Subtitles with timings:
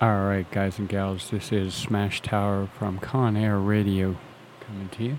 [0.00, 4.16] All right, guys and gals, this is Smash Tower from Con Air Radio
[4.66, 5.18] coming to you.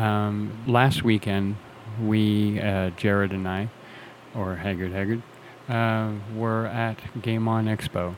[0.00, 1.56] Um, last weekend,
[2.00, 3.68] we, uh, Jared and I,
[4.32, 5.22] or Haggard Haggard,
[5.68, 8.14] uh, were at Game On Expo.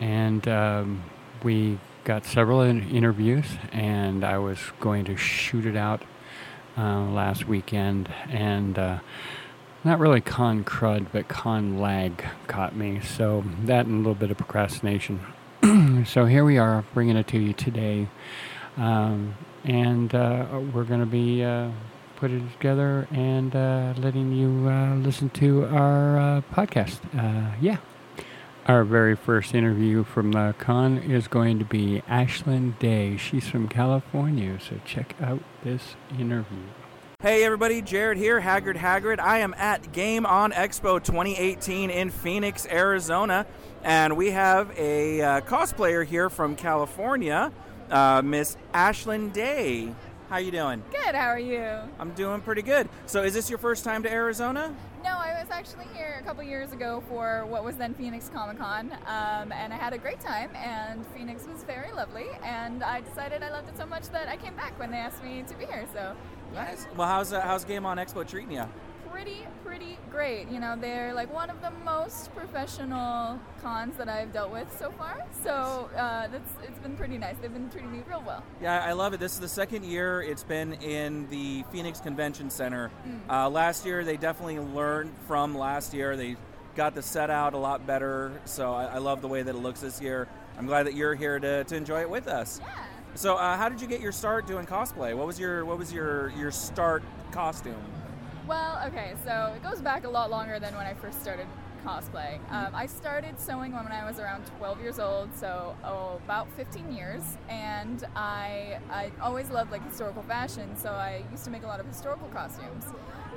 [0.00, 1.04] And um,
[1.44, 6.02] we got several in- interviews, and I was going to shoot it out
[6.76, 8.08] uh, last weekend.
[8.28, 8.98] And uh,
[9.86, 13.00] not really con crud, but con lag caught me.
[13.00, 15.20] So that and a little bit of procrastination.
[16.06, 18.08] so here we are, bringing it to you today,
[18.76, 21.70] um, and uh, we're going to be uh,
[22.16, 26.98] putting it together and uh, letting you uh, listen to our uh, podcast.
[27.16, 27.78] Uh, yeah.
[28.66, 33.16] Our very first interview from the con is going to be Ashlyn Day.
[33.16, 36.64] She's from California, so check out this interview.
[37.22, 39.20] Hey everybody, Jared here, Haggard Haggard.
[39.20, 43.46] I am at Game On Expo 2018 in Phoenix, Arizona,
[43.82, 47.50] and we have a uh, cosplayer here from California,
[47.90, 49.94] uh, Miss Ashlyn Day.
[50.28, 50.82] How you doing?
[50.90, 51.64] Good, how are you?
[51.98, 52.86] I'm doing pretty good.
[53.06, 54.76] So, is this your first time to Arizona?
[55.06, 58.58] No, I was actually here a couple years ago for what was then Phoenix Comic
[58.58, 63.02] Con, um, and I had a great time, and Phoenix was very lovely, and I
[63.02, 65.54] decided I loved it so much that I came back when they asked me to
[65.54, 66.16] be here, so
[66.52, 66.86] Nice.
[66.96, 68.64] Well, how's uh, how's Game On Expo treating you?
[69.16, 70.46] Pretty, pretty great.
[70.50, 74.90] You know, they're like one of the most professional cons that I've dealt with so
[74.90, 77.34] far, so uh, that's it's been pretty nice.
[77.40, 78.44] They've been treating me real well.
[78.60, 79.20] Yeah, I love it.
[79.20, 82.90] This is the second year it's been in the Phoenix Convention Center.
[83.30, 86.14] Uh, last year, they definitely learned from last year.
[86.14, 86.36] They
[86.74, 89.58] got the set out a lot better, so I, I love the way that it
[89.58, 90.28] looks this year.
[90.58, 92.60] I'm glad that you're here to, to enjoy it with us.
[92.62, 92.84] Yeah.
[93.14, 95.16] So, uh, how did you get your start doing cosplay?
[95.16, 97.02] What was your what was your your start
[97.32, 97.82] costume?
[98.46, 101.48] Well, okay, so it goes back a lot longer than when I first started
[101.84, 102.38] cosplay.
[102.52, 106.92] Um, I started sewing when I was around 12 years old, so oh, about 15
[106.92, 111.66] years, and I I always loved like historical fashion, so I used to make a
[111.66, 112.84] lot of historical costumes.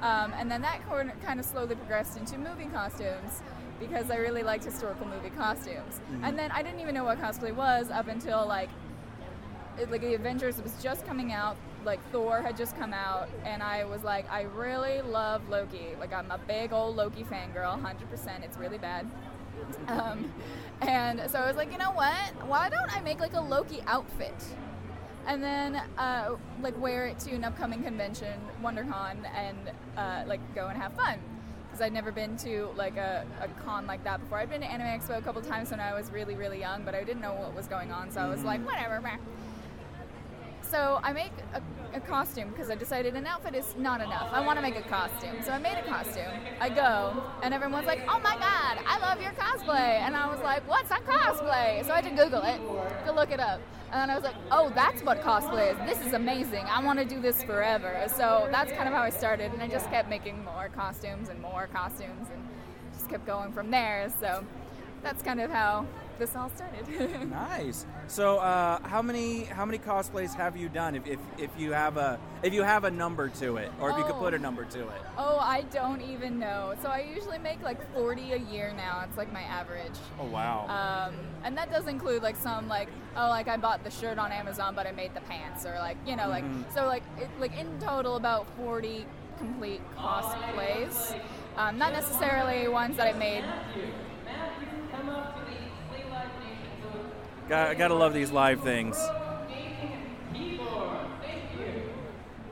[0.02, 0.82] Um, and then that
[1.26, 3.42] kind of slowly progressed into movie costumes
[3.80, 6.02] because I really liked historical movie costumes.
[6.22, 8.70] And then I didn't even know what cosplay was up until like
[9.80, 13.64] it, like the Avengers was just coming out, like Thor had just come out, and
[13.64, 15.96] I was like, I really love Loki.
[16.00, 18.44] Like I'm a big old Loki fangirl, 100%.
[18.44, 19.10] It's really bad.
[19.88, 20.32] Um,
[20.82, 22.48] and so I was like, you know what?
[22.48, 24.36] Why don't I make like a Loki outfit?
[25.28, 29.58] And then uh, like wear it to an upcoming convention, WonderCon, and
[29.98, 31.20] uh, like go and have fun.
[31.68, 34.40] Because I'd never been to like a, a con like that before.
[34.40, 36.96] I'd been to Anime Expo a couple times when I was really, really young, but
[36.96, 38.10] I didn't know what was going on.
[38.10, 39.02] So I was like, whatever.
[40.70, 44.30] So I make a, a costume because I decided an outfit is not enough.
[44.32, 45.42] I want to make a costume.
[45.42, 46.32] So I made a costume.
[46.62, 50.00] I go, and everyone's like, oh my god, I love your cosplay.
[50.00, 51.84] And I was like, what's a cosplay?
[51.86, 52.62] So I had to Google it,
[53.08, 53.62] to look it up.
[53.92, 55.78] And then I was like, oh, that's what cosplay is.
[55.98, 56.66] This is amazing.
[56.66, 58.06] I want to do this forever.
[58.08, 59.52] So that's kind of how I started.
[59.52, 62.48] And I just kept making more costumes and more costumes and
[62.94, 64.14] just kept going from there.
[64.20, 64.46] So
[65.02, 65.88] that's kind of how
[66.20, 66.86] this all started.
[67.30, 67.86] Nice.
[68.08, 70.96] So, uh, how many how many cosplays have you done?
[70.96, 73.98] If, if, if you have a if you have a number to it, or if
[73.98, 74.20] you could Oh.
[74.20, 75.02] put a number to it.
[75.18, 76.74] Oh, I don't even know.
[76.82, 79.04] So I usually make like 40 a year now.
[79.08, 79.98] It's like my average.
[80.20, 80.68] Oh wow.
[80.68, 84.32] Um, and that does include like some like oh like I bought the shirt on
[84.32, 86.44] Amazon but I made the pants or like you know like
[86.74, 89.06] so like it, like in total about 40
[89.38, 91.18] complete cosplays.
[91.58, 93.44] Um, not necessarily ones that I made.
[97.50, 98.96] Got, gotta love these live things.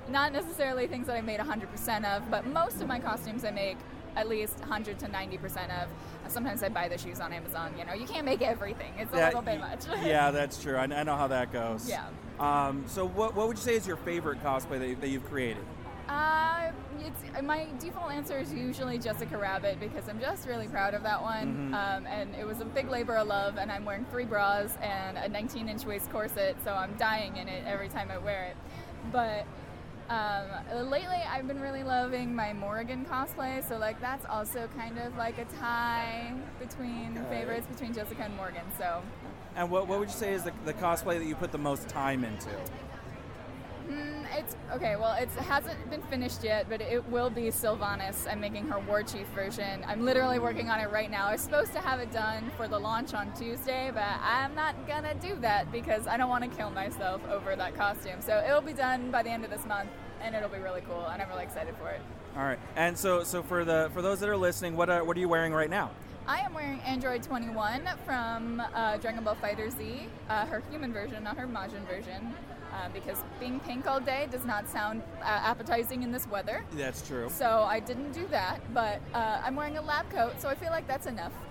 [0.09, 3.77] Not necessarily things that I made 100% of, but most of my costumes I make
[4.15, 5.89] at least 100 to 90% of.
[6.27, 7.75] Sometimes I buy the shoes on Amazon.
[7.77, 8.91] You know, you can't make everything.
[8.97, 9.85] It's a little bit much.
[10.03, 10.75] yeah, that's true.
[10.75, 11.87] I, I know how that goes.
[11.87, 12.07] Yeah.
[12.39, 15.29] Um, so, what, what would you say is your favorite cosplay that, you, that you've
[15.29, 15.63] created?
[16.07, 21.03] Uh, it's my default answer is usually Jessica Rabbit because I'm just really proud of
[21.03, 21.73] that one.
[21.73, 25.17] Um, and it was a big labor of love, and I'm wearing three bras and
[25.17, 28.57] a 19 inch waist corset, so I'm dying in it every time I wear it.
[29.11, 29.45] But
[30.09, 35.15] um, lately, I've been really loving my Morrigan cosplay, so like that's also kind of
[35.17, 38.63] like a tie between favorites between Jessica and Morgan.
[38.77, 39.01] So
[39.55, 41.89] And what, what would you say is the, the cosplay that you put the most
[41.89, 42.49] time into?
[43.89, 44.95] Mm, it's okay.
[44.97, 48.29] Well, it's, it hasn't been finished yet, but it will be Sylvanas.
[48.29, 49.83] I'm making her War Chief version.
[49.87, 51.27] I'm literally working on it right now.
[51.27, 54.75] I was supposed to have it done for the launch on Tuesday, but I'm not
[54.87, 58.21] gonna do that because I don't want to kill myself over that costume.
[58.21, 59.89] So it'll be done by the end of this month,
[60.21, 61.05] and it'll be really cool.
[61.05, 62.01] And I'm really excited for it.
[62.35, 62.59] All right.
[62.75, 65.29] And so so for the for those that are listening, what are, what are you
[65.29, 65.91] wearing right now?
[66.27, 71.23] I am wearing Android 21 from uh, Dragon Ball Fighter Z, uh, her human version,
[71.23, 72.33] not her Majin version,
[72.77, 76.63] uh, because being pink all day does not sound uh, appetizing in this weather.
[76.73, 77.29] That's true.
[77.29, 80.69] So I didn't do that, but uh, I'm wearing a lab coat, so I feel
[80.71, 81.33] like that's enough.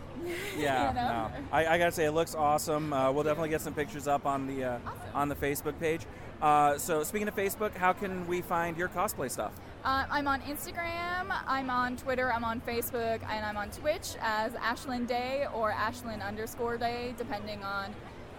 [0.58, 1.08] Yeah, You know?
[1.08, 1.30] no.
[1.52, 2.90] I, I gotta say it looks awesome.
[2.92, 5.00] Uh, we'll definitely get some pictures up on the uh, Awesome.
[5.14, 6.06] on the Facebook page.
[6.40, 9.52] Uh, so speaking of Facebook, how can we find your cosplay stuff?
[9.84, 14.52] Uh, I'm on Instagram, I'm on Twitter, I'm on Facebook, and I'm on Twitch as
[14.54, 17.94] Ashlyn Day or Ashlyn underscore Day, depending on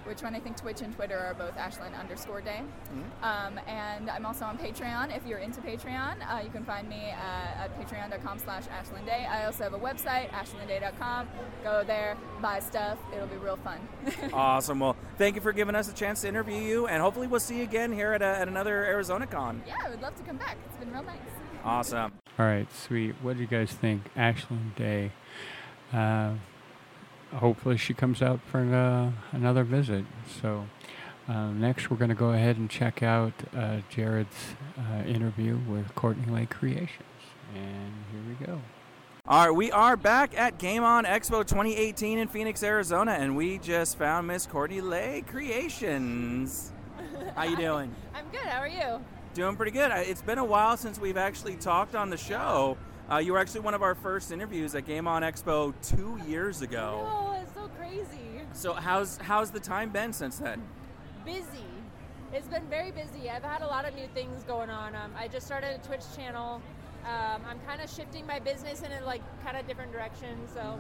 [0.08, 0.36] which one.
[0.36, 2.62] I think Twitch and Twitter are both Ashlyn underscore Day.
[3.22, 5.16] Um, and I'm also on Patreon.
[5.16, 9.26] If you're into Patreon, uh, you can find me uh, at patreon.com slash Ashlyn Day.
[9.30, 11.28] I also have a website, ashlynday.com.
[11.64, 12.98] Go there, buy stuff.
[13.14, 13.80] It'll be real fun.
[14.34, 14.80] awesome.
[14.80, 17.58] Well, thank you for giving us a chance to interview you, and hopefully we'll see
[17.58, 19.62] you again here at, a, at another Arizona Con.
[19.68, 20.58] yeah, I would love to come back.
[20.68, 21.18] It's been real nice.
[21.64, 22.14] Awesome.
[22.40, 23.16] All right, sweet.
[23.22, 24.04] What do you guys think?
[24.16, 25.12] Ashlyn Day.
[25.92, 26.34] Uh,
[27.34, 30.06] hopefully, she comes out for uh, another visit.
[30.42, 30.68] So,
[31.28, 35.94] uh, next, we're going to go ahead and check out uh, Jared's uh, interview with
[35.96, 37.04] Courtney Lee Creations.
[37.56, 38.62] And here we go.
[39.30, 43.58] All right, we are back at Game On Expo 2018 in Phoenix, Arizona, and we
[43.58, 46.72] just found Miss Courtney Lee Creations.
[47.36, 47.94] How you doing?
[48.16, 48.46] I'm good.
[48.46, 49.04] How are you?
[49.34, 49.92] Doing pretty good.
[49.92, 52.78] It's been a while since we've actually talked on the show.
[53.10, 56.62] Uh, you were actually one of our first interviews at Game On Expo two years
[56.62, 57.08] ago.
[57.10, 58.42] Oh, it's so crazy.
[58.54, 60.62] So how's how's the time been since then?
[61.24, 61.64] Busy.
[62.34, 63.30] It's been very busy.
[63.30, 64.94] I've had a lot of new things going on.
[64.96, 66.62] Um, I just started a Twitch channel.
[67.06, 70.36] Um, I'm kind of shifting my business in a like kind of different direction.
[70.54, 70.78] So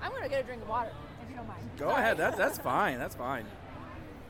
[0.00, 0.90] I'm gonna get a drink of water
[1.22, 1.68] if you don't mind.
[1.76, 2.00] Go Sorry.
[2.02, 2.16] ahead.
[2.16, 2.98] That's that's fine.
[2.98, 3.44] That's fine.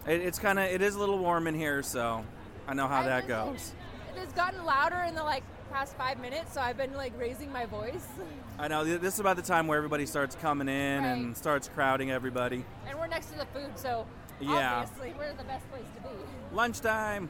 [0.09, 2.25] It, it's kind of it is a little warm in here, so
[2.67, 3.73] I know how I that just- goes.
[4.17, 5.45] It's gotten louder in the like
[5.77, 8.07] past five minutes, so I've been like raising my voice.
[8.59, 12.11] I know this is about the time where everybody starts coming in and starts crowding
[12.11, 12.65] everybody.
[12.89, 14.07] And we're next to the food, so
[14.41, 14.77] Yeah.
[14.77, 16.55] obviously we're the best place to be.
[16.55, 17.29] Lunchtime.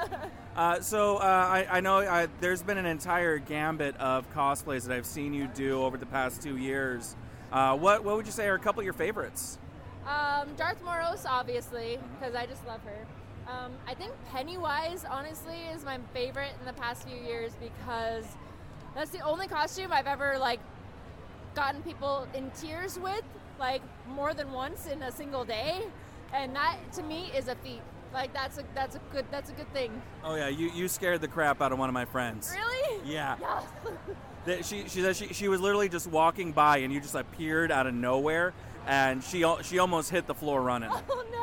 [0.56, 4.96] uh, so uh, I, I know I, there's been an entire gambit of cosplays that
[4.96, 7.14] I've seen you do over the past two years.
[7.52, 9.58] Uh, what what would you say are a couple of your favorites?
[10.06, 13.06] Um, Darth Moros, obviously, because I just love her.
[13.48, 18.24] Um, I think Pennywise, honestly, is my favorite in the past few years because
[18.94, 20.60] that's the only costume I've ever like
[21.54, 23.24] gotten people in tears with,
[23.58, 25.82] like more than once in a single day,
[26.32, 27.82] and that to me is a feat.
[28.12, 29.90] Like that's a that's a good that's a good thing.
[30.22, 32.54] Oh yeah, you, you scared the crap out of one of my friends.
[32.56, 33.00] Really?
[33.04, 33.36] Yeah.
[33.40, 33.64] Yes.
[34.44, 37.70] That she she said she, she was literally just walking by and you just appeared
[37.70, 38.52] out of nowhere
[38.88, 40.90] and she she almost hit the floor running.
[41.08, 41.41] Oh no!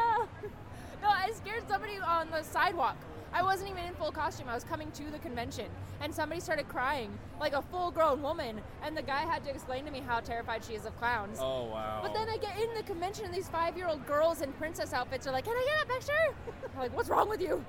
[1.02, 2.98] No, I scared somebody on the sidewalk.
[3.32, 4.48] I wasn't even in full costume.
[4.50, 5.66] I was coming to the convention,
[6.02, 8.60] and somebody started crying, like a full-grown woman.
[8.84, 11.38] And the guy had to explain to me how terrified she is of clowns.
[11.40, 12.00] Oh wow.
[12.02, 15.32] But then I get in the convention, and these five-year-old girls in princess outfits are
[15.32, 16.36] like, "Can I get a picture?"
[16.74, 17.64] I'm like, "What's wrong with you?"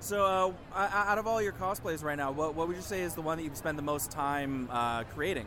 [0.00, 3.14] So, uh, out of all your cosplays right now, what, what would you say is
[3.14, 5.46] the one that you've spent the most time uh, creating?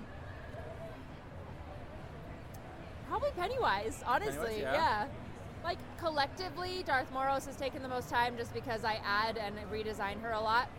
[3.08, 4.36] Probably Pennywise, honestly.
[4.36, 4.74] Pennywise, yeah.
[4.74, 5.08] yeah.
[5.63, 10.20] Like collectively, Darth Moros has taken the most time just because I add and redesign
[10.22, 10.70] her a lot.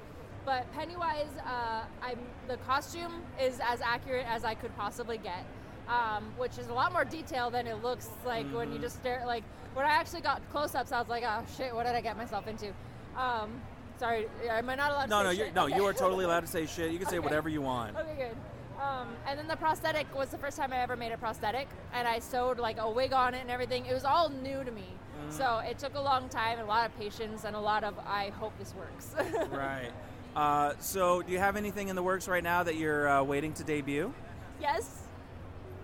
[0.44, 5.46] But Pennywise, uh, I'm the costume is as accurate as I could possibly get,
[5.88, 8.82] um, which is a lot more detail than it looks like when you Mm-hmm.
[8.82, 9.22] just stare.
[9.24, 12.16] Like when I actually got close-ups, I was like, "Oh shit, what did I get
[12.16, 12.72] myself into?"
[13.16, 13.60] Um,
[13.98, 15.54] sorry, am I not allowed to No, say no, you shit?
[15.54, 15.76] no, Okay.
[15.76, 16.90] you are totally allowed to say shit.
[16.90, 17.24] You can say Okay.
[17.24, 17.96] whatever you want.
[17.96, 18.36] Okay, good.
[18.82, 22.08] Um, and then the prosthetic was the first time I ever made a prosthetic, and
[22.08, 23.86] I sewed like a wig on it and everything.
[23.86, 24.86] It was all new to me,
[25.30, 27.96] so it took a long time, and a lot of patience, and a lot of
[28.00, 29.14] I hope this works.
[29.50, 29.92] right.
[30.34, 33.52] Uh, so, do you have anything in the works right now that you're uh, waiting
[33.54, 34.12] to debut?
[34.60, 35.02] yes,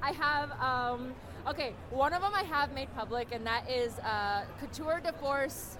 [0.02, 0.50] I have.
[0.61, 1.12] Um,
[1.47, 5.76] okay, one of them I have made public, and that is uh, Couture de Force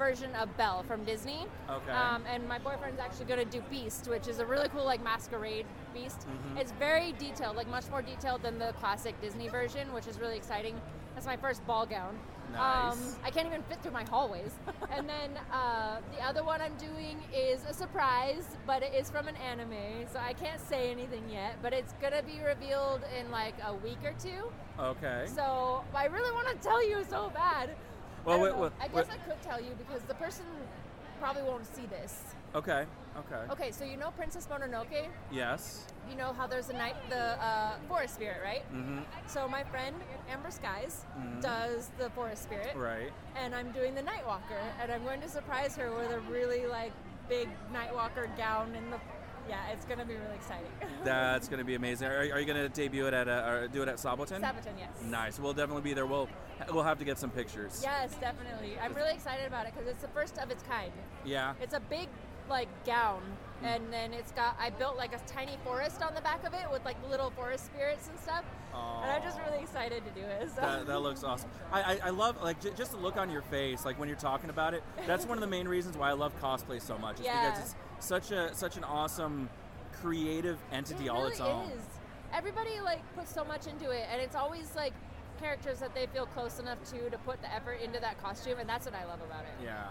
[0.00, 1.46] version of Belle from Disney.
[1.68, 1.92] Okay.
[1.92, 5.04] Um, and my boyfriend's actually going to do Beast, which is a really cool like
[5.04, 6.26] masquerade Beast.
[6.26, 6.58] Mhm.
[6.58, 10.38] It's very detailed, like much more detailed than the classic Disney version, which is really
[10.38, 10.80] exciting.
[11.14, 12.18] That's my first ball gown.
[12.52, 12.94] Nice.
[12.94, 14.52] Um, I can't even fit through my hallways.
[14.90, 19.28] and then uh, the other one I'm doing is a surprise, but it is from
[19.28, 21.58] an anime, so I can't say anything yet.
[21.62, 24.50] But it's gonna be revealed in like a week or two.
[24.80, 25.26] Okay.
[25.26, 27.76] So I really want to tell you so bad.
[28.24, 29.06] Well, I, wait, wait, I guess wait.
[29.10, 30.44] I could tell you because the person
[31.20, 32.22] probably won't see this.
[32.54, 32.84] okay.
[33.18, 33.52] Okay.
[33.52, 35.08] Okay, so you know Princess Mononoke?
[35.32, 35.84] Yes.
[36.08, 38.62] You know how there's a night, the uh, forest spirit, right?
[38.72, 39.00] Mm-hmm.
[39.26, 39.96] So my friend
[40.30, 41.04] Amber Skies
[41.40, 43.10] does the forest spirit, Right.
[43.36, 46.92] and I'm doing the Nightwalker, and I'm going to surprise her with a really like
[47.28, 48.98] big Nightwalker gown in the.
[49.50, 50.70] Yeah, it's gonna be really exciting.
[51.04, 52.08] That's going to be amazing.
[52.08, 54.40] Are, are you going to debut it at uh, or do it at Saboten?
[54.40, 54.90] Saboten, yes.
[55.04, 55.38] Nice.
[55.38, 56.06] We'll definitely be there.
[56.06, 56.28] We'll
[56.72, 57.80] we'll have to get some pictures.
[57.82, 58.78] Yes, definitely.
[58.80, 60.92] I'm really excited about it because it's the first of its kind.
[61.24, 61.54] Yeah.
[61.60, 62.08] It's a big
[62.48, 63.22] like gown,
[63.62, 64.56] and then it's got.
[64.60, 67.66] I built like a tiny forest on the back of it with like little forest
[67.66, 68.44] spirits and stuff.
[68.72, 70.48] And I'm just really excited to do it.
[70.54, 70.60] So.
[70.60, 71.50] That, that looks awesome.
[71.72, 74.16] I, I, I love like j- just the look on your face, like when you're
[74.18, 74.82] talking about it.
[75.06, 77.18] That's one of the main reasons why I love cosplay so much.
[77.18, 77.50] Is Yeah.
[77.50, 79.48] because it's such a such an awesome
[80.00, 81.66] creative entity it all really its own.
[81.70, 81.82] is.
[82.32, 84.92] Everybody like puts so much into it, and it's always like
[85.40, 88.68] characters that they feel close enough to to put the effort into that costume, and
[88.68, 89.64] that's what I love about it.
[89.64, 89.86] Yeah.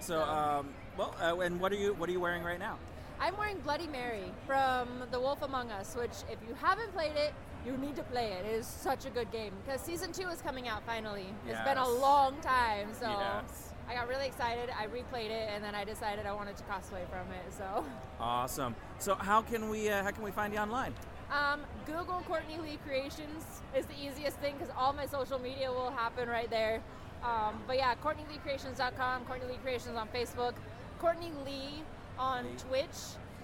[0.00, 2.78] So, um, well, uh, and what are you what are you wearing right now?
[3.20, 7.32] I'm wearing Bloody Mary from The Wolf Among Us, which if you haven't played it,
[7.64, 8.44] you need to play it.
[8.44, 11.26] It is such a good game because season two is coming out finally.
[11.48, 13.71] It's been a long time, so Yes.
[13.88, 14.70] I got really excited.
[14.70, 17.52] I replayed it, and then I decided I wanted to cosplay from it.
[17.56, 17.84] So,
[18.20, 18.74] Awesome.
[18.98, 20.94] So, how can we uh, how can we find you online?
[21.32, 25.90] um, Google Courtney Lee Creations is the easiest thing because all my social media will
[25.90, 26.82] happen right there.
[27.24, 30.52] Um, but yeah, CourtneyLeeCreations.com, Courtney Lee Creations on Facebook,
[30.98, 31.82] Courtney Lee
[32.18, 32.50] on Lee.
[32.58, 32.98] Twitch.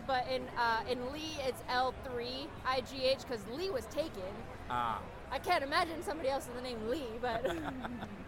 [0.07, 4.33] But in uh, in Lee, it's L3 IGH because Lee was taken.
[4.71, 5.01] Ah.
[5.31, 7.45] I can't imagine somebody else with the name Lee, but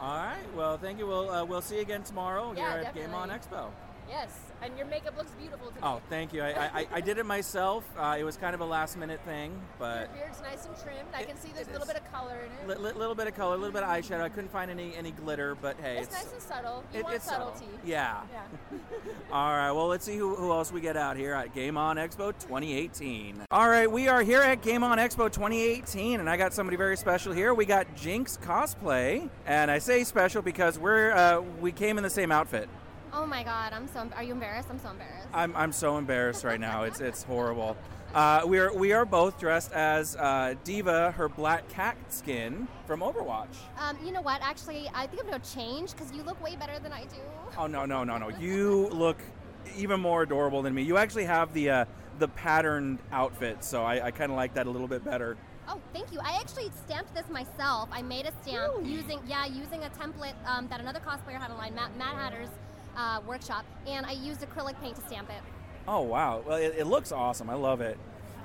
[0.00, 0.44] All right.
[0.54, 1.06] Well, thank you.
[1.06, 3.28] We'll uh, we'll see you again tomorrow Yeah, here at Game On.
[3.30, 3.68] Expo.
[4.08, 4.28] Yes.
[4.62, 5.80] And your makeup looks beautiful today.
[5.82, 6.40] Oh, thank you.
[6.42, 7.84] I, I, I did it myself.
[7.98, 11.08] Uh, it was kind of a last minute thing, but Your beard's nice and trimmed.
[11.14, 11.92] I It- can see there's a little is.
[11.92, 12.80] bit of color in it.
[12.80, 14.22] li- little bit of color, a little bit of eyeshadow.
[14.22, 16.82] I couldn't find any any glitter, but hey, it's, nice and subtle.
[16.94, 17.52] You it- want it's subtle.
[17.54, 17.78] subtlety.
[17.84, 18.22] Yeah.
[18.32, 18.78] Yeah.
[19.32, 21.96] All right, well, let's see who, who else we get out here at Game On
[21.96, 23.42] Expo 2018.
[23.50, 26.96] All right, we are here at Game On Expo 2018, and I got somebody very
[26.96, 27.52] special here.
[27.52, 32.10] We got Jinx Cosplay, and I say special because we're uh, we came in the
[32.10, 32.70] same outfit.
[33.16, 34.06] Oh my god, I'm so.
[34.14, 34.68] Are you embarrassed?
[34.70, 35.28] I'm so embarrassed.
[35.32, 36.82] I'm, I'm so embarrassed right now.
[36.82, 37.74] It's it's horrible.
[38.14, 43.00] Uh, we are we are both dressed as uh, D.Va, her black cat skin from
[43.00, 43.56] Overwatch.
[43.78, 44.42] Um, you know what?
[44.42, 47.16] Actually, I think I'm gonna change because you look way better than I do.
[47.56, 48.28] Oh no no no no!
[48.28, 49.18] You look
[49.78, 50.82] even more adorable than me.
[50.82, 51.84] You actually have the uh,
[52.18, 55.38] the patterned outfit, so I, I kind of like that a little bit better.
[55.68, 56.20] Oh, thank you.
[56.22, 57.88] I actually stamped this myself.
[57.90, 61.74] I made a stamp using yeah using a template um, that another cosplayer had online,
[61.74, 62.50] Matt, Matt Hatter's
[62.96, 65.42] uh, workshop, and I used acrylic paint to stamp it.
[65.86, 66.42] Oh wow!
[66.46, 67.48] Well, it, it looks awesome.
[67.48, 67.98] I love it.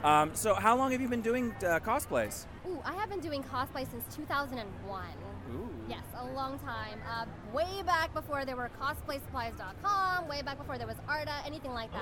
[0.04, 2.46] Um, so, how long have you been doing uh, cosplays?
[2.68, 5.06] Ooh, I have been doing cosplay since 2001.
[5.54, 5.70] Ooh.
[5.88, 7.00] Yes, a long time.
[7.08, 11.92] Uh, way back before there were cosplaysupplies.com, way back before there was Arda, anything like
[11.94, 12.02] that.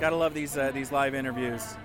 [0.00, 1.76] Gotta love these uh, these live interviews.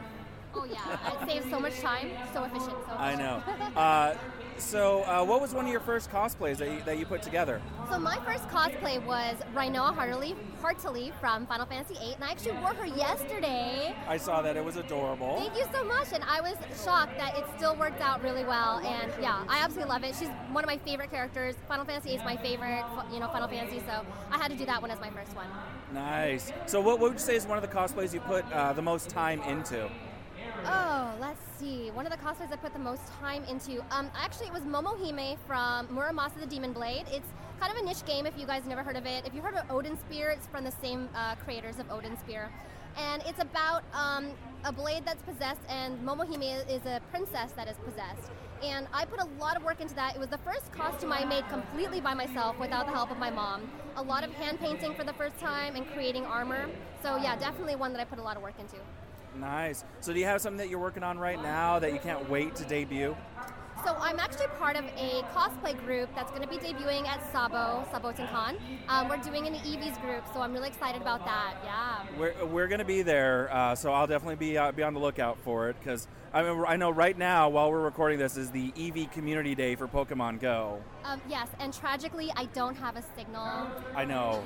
[0.53, 2.71] Oh yeah, it saves so much time, so efficient.
[2.71, 2.99] So efficient.
[2.99, 3.43] I know.
[4.57, 7.61] So, uh, what was one of your first cosplays that you, that you put together?
[7.91, 12.53] So my first cosplay was Rinoa Heartilly, Heartilly from Final Fantasy VIII, and I actually
[12.53, 13.93] wore her yesterday.
[14.07, 15.37] I saw that it was adorable.
[15.37, 18.79] Thank you so much, and I was shocked that it still worked out really well.
[18.79, 20.15] And yeah, I absolutely love it.
[20.17, 21.55] She's one of my favorite characters.
[21.67, 23.79] Final Fantasy VIII is my favorite, you know, Final Fantasy.
[23.79, 25.47] So I had to do that one as my first one.
[25.93, 26.51] Nice.
[26.65, 28.81] So, what, what would you say is one of the cosplays you put uh, the
[28.81, 29.89] most time into?
[30.67, 31.91] Oh, let's see.
[31.91, 33.83] One of the cosplays I put the most time into.
[33.91, 37.05] Um, actually, it was Momohime from Muramasa the Demon Blade.
[37.11, 37.27] It's
[37.59, 39.27] kind of a niche game if you guys never heard of it.
[39.27, 42.49] If you heard of Odin Sphere, it's from the same uh, creators of Odin Sphere.
[42.97, 44.31] And it's about um,
[44.63, 48.31] a blade that's possessed, and Momohime is a princess that is possessed.
[48.63, 50.15] And I put a lot of work into that.
[50.15, 53.29] It was the first costume I made completely by myself without the help of my
[53.29, 53.69] mom.
[53.97, 56.69] A lot of hand painting for the first time and creating armor.
[57.03, 58.77] So, yeah, definitely one that I put a lot of work into.
[59.39, 59.83] Nice.
[59.99, 62.55] So, do you have something that you're working on right now that you can't wait
[62.55, 63.15] to debut?
[63.85, 67.85] So I'm actually part of a cosplay group that's going to be debuting at Sabo,
[67.91, 68.57] Saboten Con.
[68.89, 71.53] Um, we're doing an Eevees group, so I'm really excited about that.
[71.63, 72.19] Yeah.
[72.19, 74.99] We're, we're going to be there, uh, so I'll definitely be uh, be on the
[74.99, 78.49] lookout for it because I mean, I know right now while we're recording this is
[78.49, 80.81] the Eevee Community Day for Pokemon Go.
[81.03, 83.69] Um, yes, and tragically, I don't have a signal.
[83.95, 84.41] I know.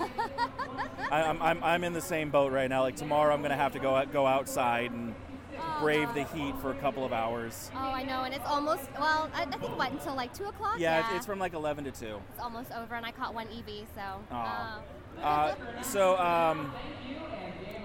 [1.11, 2.81] I, I'm, I'm I'm in the same boat right now.
[2.81, 5.15] Like tomorrow, I'm going to have to go out, go outside and
[5.79, 7.71] brave the heat for a couple of hours.
[7.75, 9.29] Oh, I know, and it's almost well.
[9.33, 10.79] I, I think what until like two o'clock.
[10.79, 12.19] Yeah, it's- it's from like 11 to 2.
[12.31, 14.35] It's almost over, and I caught one Eevee, so.
[14.35, 14.79] Uh,
[15.21, 16.71] Uh, so, um,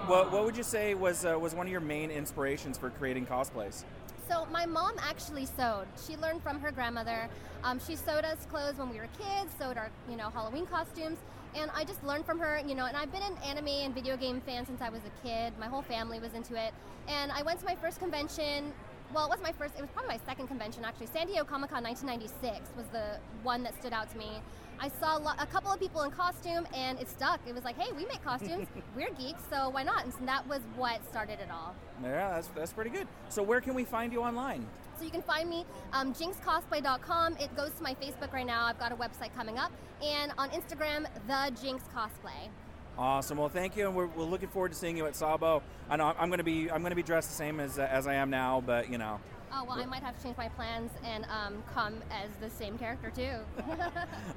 [0.06, 3.26] what, what would you say was uh, was one of your main inspirations for creating
[3.26, 3.84] cosplays?
[4.28, 5.86] So my mom actually sewed.
[6.06, 7.28] She learned from her grandmother.
[7.62, 11.18] Um, she sewed us clothes when we were kids, sewed our you know Halloween costumes,
[11.56, 12.60] and I just learned from her.
[12.66, 15.26] You know, and I've been an anime and video game fan since I was a
[15.26, 15.52] kid.
[15.58, 16.72] My whole family was into it,
[17.08, 18.72] and I went to my first convention.
[19.14, 19.74] Well, it wasn't my first.
[19.76, 21.06] It was probably my second convention actually.
[21.06, 24.40] San Diego Comic Con 1996 was the one that stood out to me.
[24.84, 27.40] I saw a, couple of people in costume, and it stuck.
[27.48, 28.68] It was like, hey, we make costumes.
[28.94, 30.04] we're geeks, so why not?
[30.04, 31.74] And that was what started it all.
[32.02, 33.08] Yeah, that's, that's pretty good.
[33.30, 34.66] So, where can we find you online?
[34.98, 35.64] So you can find me
[35.94, 37.38] um, jinxcosplay.com.
[37.38, 38.66] It goes to my Facebook right now.
[38.66, 39.72] I've got a website coming up,
[40.04, 42.50] and on Instagram, the Jinx Cosplay.
[42.98, 43.38] Awesome.
[43.38, 45.62] Well, thank you, and we're, we're looking forward to seeing you at Sabo.
[45.88, 47.88] I know I'm going to be I'm going to be dressed the same as uh,
[47.90, 49.18] as I am now, but you know.
[49.56, 52.76] Oh well, I might have to change my plans and um, come as the same
[52.76, 53.36] character too.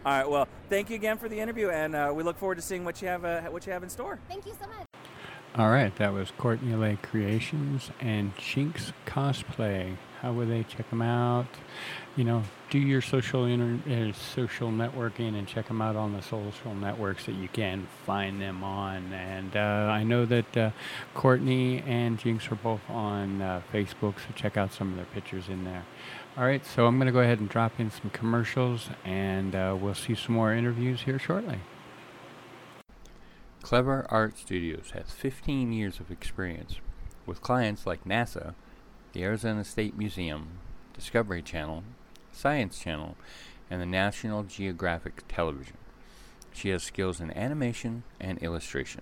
[0.06, 0.30] All right.
[0.30, 3.02] Well, thank you again for the interview, and uh, we look forward to seeing what
[3.02, 4.20] you have uh, what you have in store.
[4.28, 4.86] Thank you so much.
[5.56, 9.98] All right, that was Courtney Lee Creations and Jinx Cosplay.
[10.22, 11.48] How would they check them out?
[12.18, 16.22] You know, do your social inter- uh, social networking and check them out on the
[16.24, 19.14] social networks that you can find them on.
[19.14, 20.72] And uh, I know that uh,
[21.14, 25.48] Courtney and Jinx are both on uh, Facebook, so check out some of their pictures
[25.48, 25.86] in there.
[26.36, 29.78] All right, so I'm going to go ahead and drop in some commercials, and uh,
[29.80, 31.60] we'll see some more interviews here shortly.
[33.62, 36.78] Clever Art Studios has 15 years of experience
[37.28, 38.56] with clients like NASA,
[39.14, 40.48] the Arizona State Museum,
[40.94, 41.84] Discovery Channel,
[42.38, 43.18] Science Channel,
[43.70, 45.76] and the National Geographic Television.
[46.54, 49.02] She has skills in animation and illustration.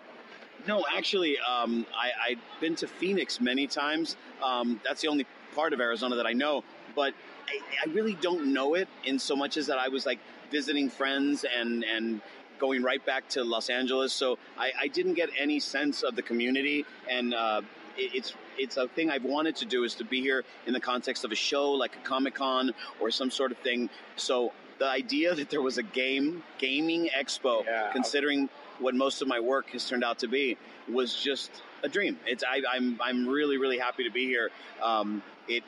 [0.67, 4.15] No, actually, um, I, I've been to Phoenix many times.
[4.43, 6.63] Um, that's the only part of Arizona that I know,
[6.95, 7.13] but
[7.47, 10.19] I, I really don't know it in so much as that I was like
[10.51, 12.21] visiting friends and and
[12.57, 14.13] going right back to Los Angeles.
[14.13, 17.61] So I, I didn't get any sense of the community, and uh,
[17.97, 20.79] it, it's it's a thing I've wanted to do is to be here in the
[20.79, 23.89] context of a show like a Comic Con or some sort of thing.
[24.15, 29.39] So the idea that there was a game gaming expo, considering what most of my
[29.39, 30.57] work has turned out to be,
[30.91, 31.51] was just
[31.83, 32.19] a dream.
[32.25, 34.49] It's I, I'm I'm really really happy to be here.
[34.81, 35.63] Um, it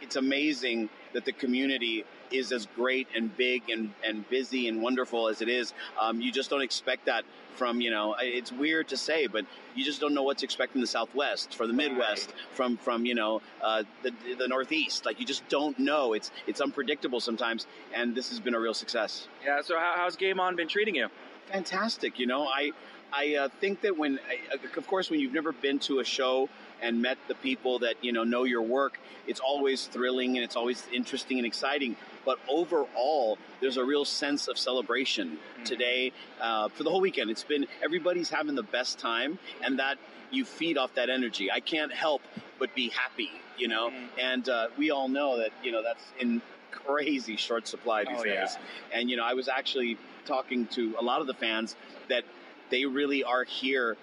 [0.00, 5.28] it's amazing that the community is as great and big and, and busy and wonderful
[5.28, 5.72] as it is.
[6.00, 9.84] Um, you just don't expect that from, you know, it's weird to say, but you
[9.84, 13.14] just don't know what to expect from the Southwest, from the Midwest, from, from you
[13.14, 15.06] know, uh, the, the Northeast.
[15.06, 16.12] Like, you just don't know.
[16.12, 19.28] It's, it's unpredictable sometimes, and this has been a real success.
[19.44, 19.62] Yeah.
[19.62, 21.08] So, how, how's Game On been treating you?
[21.50, 22.18] Fantastic.
[22.18, 22.72] You know, I,
[23.12, 26.48] I uh, think that when, I, of course, when you've never been to a show
[26.82, 30.56] and met the people that you know know your work, it's always thrilling and it's
[30.56, 31.96] always interesting and exciting.
[32.24, 37.30] But overall, there's a real sense of celebration today uh, for the whole weekend.
[37.30, 39.98] It's been everybody's having the best time, and that
[40.30, 41.50] you feed off that energy.
[41.50, 42.20] I can't help
[42.58, 43.90] but be happy, you know.
[44.20, 48.24] And uh, we all know that you know that's in crazy short supply these Oh,
[48.24, 48.40] yeah.
[48.40, 48.58] days.
[48.92, 51.76] And you know, I was actually talking to a lot of the fans
[52.08, 52.24] that
[52.70, 53.96] they really are here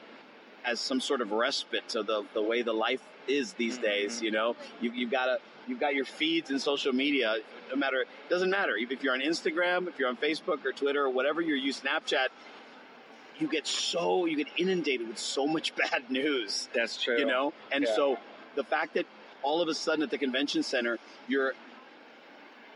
[0.66, 3.84] as some sort of respite to the the way the life is these mm-hmm.
[3.84, 4.22] days.
[4.22, 7.38] You know, you, you've got to you've got your feeds in social media.
[7.70, 11.04] No matter it doesn't matter if you're on Instagram, if you're on Facebook or Twitter
[11.04, 12.28] or whatever you use, Snapchat.
[13.40, 16.70] You get so you get inundated with so much bad news.
[16.74, 17.18] That's true.
[17.18, 17.96] You know, and Yeah.
[17.96, 18.18] so
[18.56, 19.06] the fact that
[19.42, 21.54] all of a sudden at the convention center you're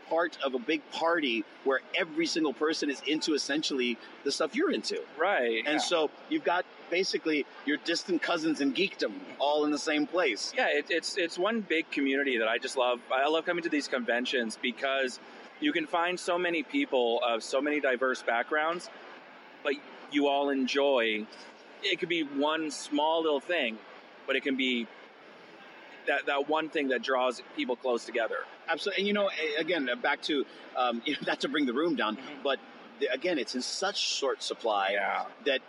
[0.08, 4.72] part of a big party where every single person is into essentially the stuff you're
[4.72, 5.00] into.
[5.18, 5.62] Right.
[5.66, 5.78] And yeah.
[5.78, 10.52] so you've got basically your distant cousins in geekdom all in the same place.
[10.56, 13.00] Yeah, it, it's it's one big community that I just love.
[13.12, 15.20] I love coming to these conventions because
[15.60, 18.90] you can find so many people of so many diverse backgrounds,
[19.62, 19.74] but
[20.10, 21.26] you all enjoy.
[21.82, 23.78] It could be one small little thing,
[24.26, 24.86] but it can be
[26.08, 28.38] that that one thing that draws people close together.
[28.68, 29.02] Absolutely.
[29.02, 30.44] And you know, again, uh, back to
[30.76, 32.58] um, you know, not to bring the room down, but
[33.00, 34.96] the, again, it's in such short supply
[35.46, 35.60] that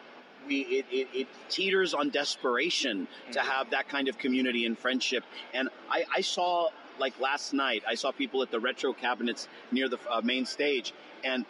[0.47, 5.23] we it, it, it teeters on desperation to have that kind of community and friendship.
[5.53, 9.87] And I, I saw like last night, I saw people at the retro cabinets near
[9.87, 11.45] the uh, main stage, and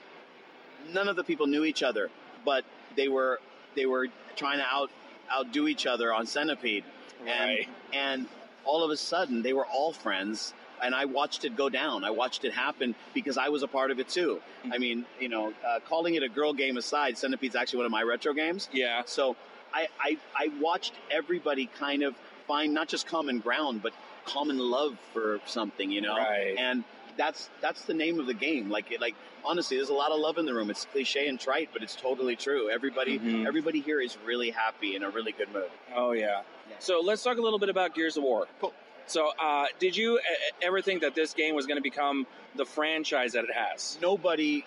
[0.93, 2.09] none of the people knew each other,
[2.45, 2.63] but
[2.95, 3.39] they were
[3.75, 4.91] they were trying to out
[5.31, 6.83] outdo each other on Centipede,
[7.25, 8.27] and and
[8.69, 10.53] all of a sudden they were all friends.
[10.81, 12.05] And I watched it go down.
[12.05, 14.39] I watched it happen because I was a part of it too.
[14.71, 17.91] I mean, you know, uh, calling it a girl game aside, Centipede's actually one of
[17.91, 18.69] my retro games.
[18.71, 19.01] Yeah.
[19.05, 19.35] So
[19.73, 22.15] I, I, I watched everybody kind of
[22.47, 23.91] find not just common ground, but
[24.25, 26.15] common love for something, you know.
[26.15, 26.55] Right.
[26.57, 26.85] And
[27.19, 28.69] that's that's the name of the game.
[28.69, 29.13] Like it, like
[29.45, 30.69] honestly, there's a lot of love in the room.
[30.71, 32.69] It's cliche and trite, but it's totally true.
[32.69, 33.45] Everybody Mhm.
[33.45, 35.69] everybody here is really happy and in a really good mood.
[35.93, 36.41] Oh yeah.
[36.79, 38.47] So let's talk a little bit about Gears of War.
[38.61, 38.73] Cool.
[39.05, 40.19] So, uh, did you
[40.61, 43.97] ever think that this game was going to become the franchise that it has?
[44.03, 44.65] Nobody,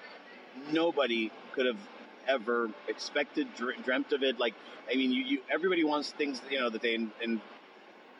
[0.72, 1.78] nobody could have
[2.26, 3.46] ever expected,
[3.84, 4.40] dreamt of it.
[4.40, 4.54] Like,
[4.90, 7.40] I mean, you, you everybody wants things, you know, that they in, in,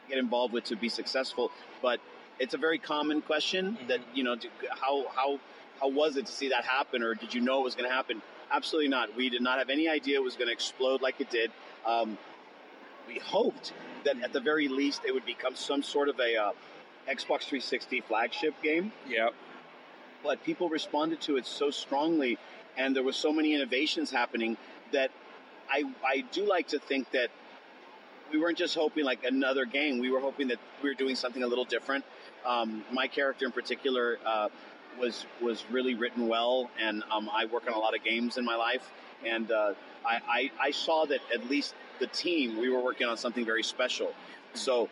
[0.09, 1.51] get involved with to be successful.
[1.83, 2.01] But
[2.43, 5.39] it's a very common question that you know, to, how how
[5.81, 7.95] how was it to see that happen, or did you know it was going to
[7.95, 8.21] happen?
[8.51, 9.17] Absolutely not.
[9.17, 11.53] We did not have any idea it was going to explode like it did.
[11.87, 12.19] Um,
[13.07, 13.73] we hoped
[14.05, 16.53] that at the very least it would become some sort of a uh,
[17.09, 19.31] Xbox 360 flagship game Yeah.
[20.23, 22.39] but people responded to it so strongly
[22.77, 24.57] and there were so many innovations happening
[24.93, 25.11] that
[25.69, 27.31] I, I do like to think that
[28.33, 31.43] we weren't just hoping like another game we were hoping that we were doing something
[31.43, 32.05] a little different
[32.47, 34.49] um, my character in particular uh,
[34.99, 38.45] was was really written well and um, I work on a lot of games in
[38.45, 38.91] my life
[39.25, 39.75] and uh,
[40.05, 43.63] I, I, I saw that at least the team we were working on something very
[43.63, 44.13] special
[44.55, 44.89] so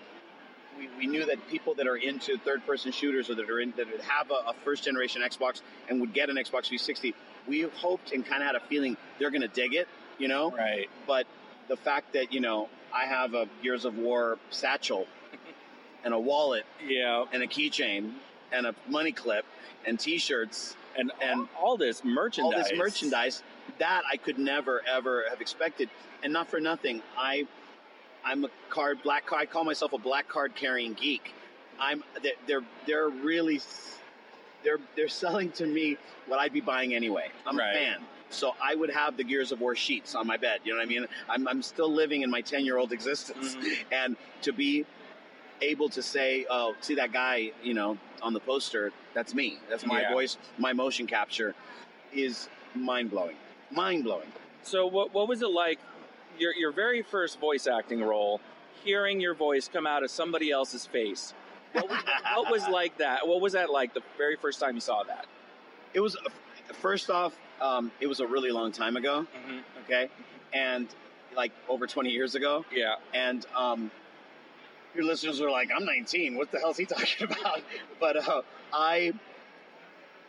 [0.79, 3.73] we, we knew that people that are into third person shooters or that are in
[3.77, 7.15] that have a, a first generation Xbox and would get an Xbox 360,
[7.47, 10.51] we hoped and kind of had a feeling they're going to dig it, you know?
[10.51, 10.89] Right.
[11.07, 11.27] But
[11.69, 15.07] the fact that, you know, I have a Gears of War satchel
[16.05, 17.25] and a wallet Yeah.
[17.33, 18.13] and a keychain
[18.53, 19.45] and a money clip
[19.87, 22.53] and t shirts And and all this merchandise.
[22.55, 23.43] all this merchandise
[23.79, 25.89] that I could never ever have expected.
[26.23, 27.47] And not for nothing, I
[28.25, 29.43] I'm a card black card.
[29.43, 31.33] I call myself a black card carrying geek.
[31.79, 32.03] I'm
[32.47, 33.61] they're they're, really
[34.65, 37.29] they're they're selling to me what I'd be buying anyway.
[37.47, 37.71] I'm Right.
[37.75, 38.01] a fan.
[38.33, 40.61] So I would have the Gears of War sheets on my bed.
[40.65, 41.07] You know what I mean?
[41.29, 43.55] I'm, I'm still living in my 10 year old existence.
[43.57, 43.93] Mm-hmm.
[43.93, 44.85] And to be
[45.63, 49.59] able to say, oh, see that guy, you know, on the poster, that's me.
[49.69, 50.13] That's my Yeah.
[50.13, 51.55] voice, my motion capture
[52.13, 53.37] is mind blowing.
[53.71, 54.33] Mind blowing.
[54.63, 55.79] So, what what was it like?
[56.39, 58.41] Your your very first voice acting role,
[58.85, 61.35] hearing your voice come out of somebody else's face.
[61.73, 61.99] What was,
[62.37, 63.27] what was like that?
[63.27, 65.27] What was that like the very first time you saw that?
[65.95, 66.17] It was,
[66.75, 69.27] first off, um, it was a really long time ago.
[69.85, 70.09] Okay.
[70.53, 70.89] And
[71.37, 72.65] like over 20 years ago.
[72.75, 72.97] Yeah.
[73.15, 73.91] And um,
[74.95, 76.37] your listeners are like, I'm 19.
[76.37, 77.61] What the hell is he talking about?
[77.99, 79.13] But uh, I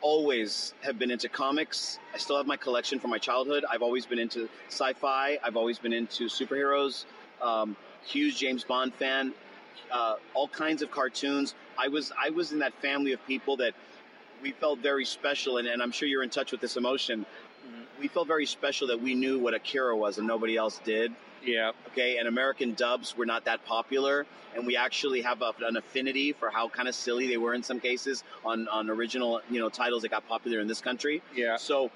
[0.02, 2.00] always have been into comics.
[2.14, 3.64] I still have my collection from my childhood.
[3.70, 5.38] I've always been into sci-fi.
[5.44, 7.06] I've always been into superheroes.
[7.42, 9.34] Um, huge James Bond fan.
[9.92, 11.56] Uh, all kinds of cartoons.
[11.78, 13.74] I was I was in that family of people that
[14.42, 17.26] we felt very special, and, and I'm sure you're in touch with this emotion.
[18.00, 21.14] We felt very special that we knew what Akira was and nobody else did.
[21.44, 21.72] Yeah.
[21.92, 24.26] Okay, and American dubs were not that popular,
[24.56, 27.64] and we actually have a, an affinity for how kind of silly they were in
[27.64, 31.22] some cases on, on original you know titles that got popular in this country.
[31.36, 31.58] Yeah.
[31.58, 31.92] So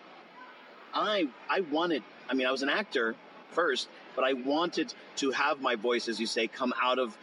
[0.93, 2.03] I I wanted.
[2.29, 3.15] I mean, I was an actor
[3.51, 7.17] first, but I wanted to have my voice, as you say, come out of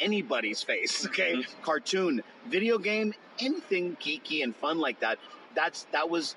[0.00, 1.06] anybody's face.
[1.14, 1.62] Okay, mm-hmm.
[1.62, 5.18] cartoon, video game, anything geeky and fun like that.
[5.54, 6.36] That's that was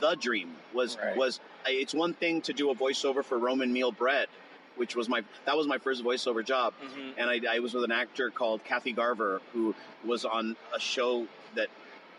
[0.00, 0.54] the dream.
[0.74, 1.16] Was Right.
[1.16, 4.28] was it's one thing to do a voiceover for Roman meal bread
[4.76, 7.14] which was my that was my first voiceover job, Mhm.
[7.18, 11.26] and I, I was with an actor called Kathy Garver who was on a show
[11.54, 11.68] that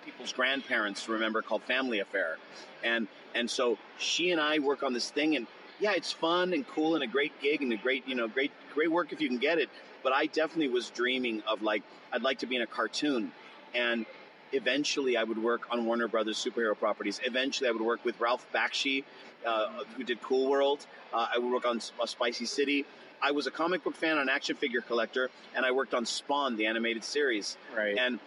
[0.03, 2.37] people's grandparents remember called Family Affair,
[2.83, 5.47] and and so she and I work on this thing, and
[5.79, 8.51] yeah, it's fun and cool and a great gig and a great you know great
[8.73, 9.69] great work if you can get it.
[10.03, 13.31] But I definitely was dreaming of like I'd like to be in a cartoon,
[13.73, 14.05] and
[14.51, 17.19] eventually I would work on Warner Brothers superhero properties.
[17.23, 19.03] Eventually I would work with Ralph Bakshi,
[19.45, 20.86] uh, who did Cool World.
[21.13, 22.86] Uh, I would work on uh, Spicy City.
[23.21, 26.55] I was a comic book fan, an action figure collector, and I worked on Spawn,
[26.55, 27.57] the animated series.
[27.75, 27.97] Right.
[27.97, 28.19] And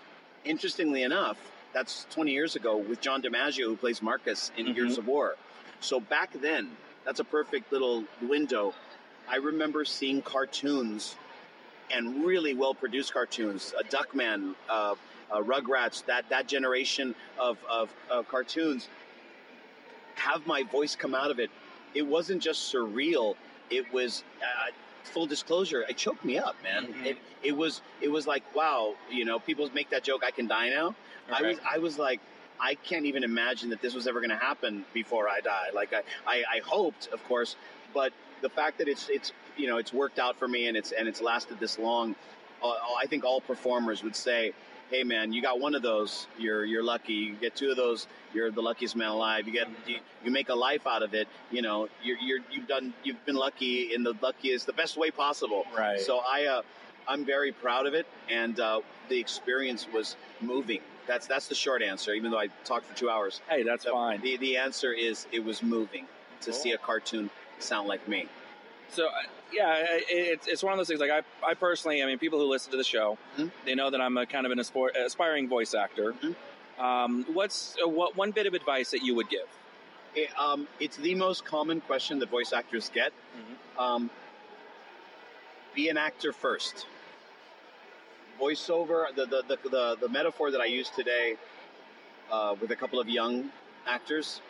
[0.44, 1.38] interestingly enough,
[1.72, 5.36] that's 20 years ago with John DiMaggio, who plays Marcus in Gears of War.
[5.80, 6.70] So back then,
[7.04, 8.74] that's a perfect little window.
[9.28, 11.14] I remember seeing cartoons
[11.92, 13.74] and really well produced cartoons.
[13.78, 14.94] A Duckman, uh,
[15.38, 18.88] Rugrats, that, that generation of, of, of cartoons
[20.16, 21.50] have my voice come out of it.
[21.94, 23.34] It wasn't just surreal.
[23.70, 24.70] It was uh,
[25.04, 25.84] full disclosure.
[25.88, 26.86] It choked me up, man.
[26.86, 27.06] Mhm.
[27.06, 28.94] It it was it was like wow.
[29.10, 30.22] You know, people make that joke.
[30.24, 30.94] I can die now.
[31.32, 32.20] I was I was like.
[32.62, 35.68] I can't even imagine that this was ever going to happen before I die.
[35.72, 37.56] Like I, I, I hoped, of course,
[37.94, 38.12] but
[38.42, 41.08] the fact that it's it's you know it's worked out for me and it's and
[41.08, 42.14] it's lasted this long,
[42.62, 44.52] uh, I think all performers would say,
[44.90, 47.12] "Hey, man, you got one of those, you're you're lucky.
[47.14, 49.46] You get two of those, you're the luckiest man alive.
[49.46, 51.28] You get you, you make a life out of it.
[51.50, 55.10] You know, you're, you're you've done you've been lucky in the luckiest, the best way
[55.10, 55.64] possible.
[55.76, 56.00] Right.
[56.00, 56.62] So I, uh,
[57.08, 60.80] I'm very proud of it, and uh, the experience was moving.
[61.06, 62.12] That's that's the short answer.
[62.12, 63.40] Even though I talked for two hours.
[63.48, 64.20] Hey, that's The- fine.
[64.20, 66.06] The the answer is it was moving
[66.42, 68.26] to see a cartoon sound like me.
[68.92, 69.10] So uh,
[69.52, 71.00] yeah, it's it's one of those things.
[71.00, 73.48] Like I, I personally, I mean, people who listen to the show, Mm-hmm.
[73.64, 76.14] they know that I'm a kind of an aspor- aspiring voice actor.
[76.78, 79.46] Um, what's uh, what one bit of advice that you would give?
[80.14, 83.12] It, um, it's the most common question that voice actors get.
[83.78, 84.10] Um,
[85.74, 86.86] be an actor first.
[88.40, 91.36] Voiceover, the, the, the, the, the metaphor that I used today
[92.32, 93.50] uh, with a couple of young
[93.86, 94.40] actors,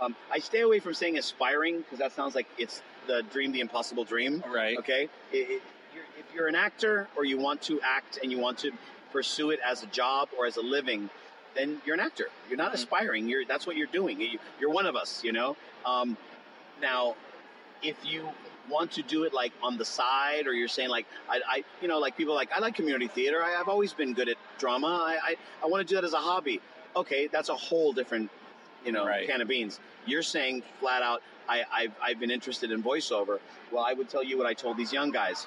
[0.00, 3.60] um, I stay away from saying aspiring because that sounds like it's the dream, the
[3.60, 4.44] impossible dream.
[4.48, 4.78] Right.
[4.78, 5.08] Okay.
[5.32, 8.58] It, it, you're, if you're an actor or you want to act and you want
[8.58, 8.70] to
[9.12, 11.10] pursue it as a job or as a living,
[11.56, 12.28] then you're an actor.
[12.48, 13.28] You're not aspiring.
[13.28, 14.20] You're that's what you're doing.
[14.20, 15.24] You, you're one of us.
[15.24, 15.56] You know.
[15.84, 16.16] Um,
[16.80, 17.16] now,
[17.82, 18.28] if you
[18.70, 21.88] want to do it like on the side, or you're saying like I, I you
[21.88, 23.42] know, like people like I like community theater.
[23.42, 24.86] I, I've always been good at drama.
[24.86, 26.60] I, I, I want to do that as a hobby.
[26.94, 28.30] Okay, that's a whole different,
[28.84, 29.26] you know, Right.
[29.28, 29.80] can of beans.
[30.06, 33.38] You're saying flat out, I, I've, I've been interested in voiceover.
[33.72, 35.46] Well, I would tell you what I told these young guys.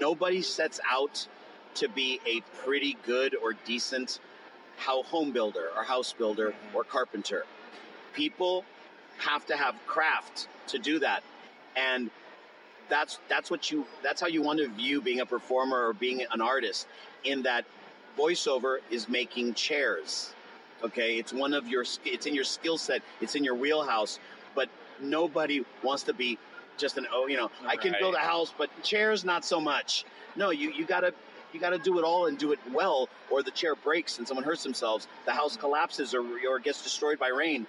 [0.00, 1.26] Nobody sets out
[1.76, 4.20] to be a pretty good or decent
[4.76, 7.44] how home builder or house builder or carpenter.
[8.12, 8.64] People
[9.18, 11.22] have to have craft to do that.
[11.76, 12.10] And
[12.88, 16.24] that's that's what you that's how you want to view being a performer or being
[16.30, 16.86] an artist
[17.24, 17.64] in that
[18.18, 20.34] voiceover is making chairs.
[20.82, 24.18] Okay, it's one of your it's in your skill set, it's in your wheelhouse,
[25.00, 26.38] nobody wants to be
[26.76, 30.04] just an oh, you know, I can build a house, but chairs not so much.
[30.36, 31.12] No, you you got to
[31.52, 34.26] you got to do it all and do it well, or the chair breaks and
[34.26, 37.66] someone hurts themselves, the house collapses or, or gets destroyed by rain.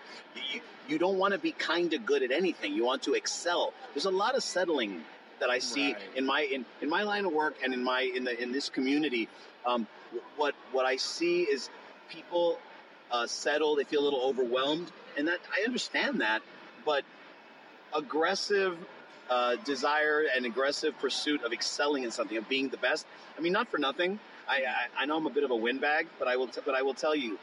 [0.51, 2.73] You, you don't want to be kind of good at anything.
[2.73, 3.73] You want to excel.
[3.93, 5.03] There's a lot of settling
[5.39, 6.01] that I see Right.
[6.15, 8.69] in my in, in my line of work and in my in the in this
[8.69, 9.27] community.
[9.67, 9.85] Um,
[10.35, 11.69] what what I see is
[12.09, 12.57] people
[13.11, 13.75] uh, settle.
[13.75, 16.41] They feel a little overwhelmed, and that I understand that,
[16.85, 17.03] but
[17.93, 18.77] aggressive
[19.29, 23.05] uh, desire and aggressive pursuit of excelling in something, of being the best.
[23.37, 24.19] I mean, not for nothing.
[24.47, 26.47] I, I, I know I'm a bit of a windbag, but I will.
[26.47, 27.39] T- but I will tell you,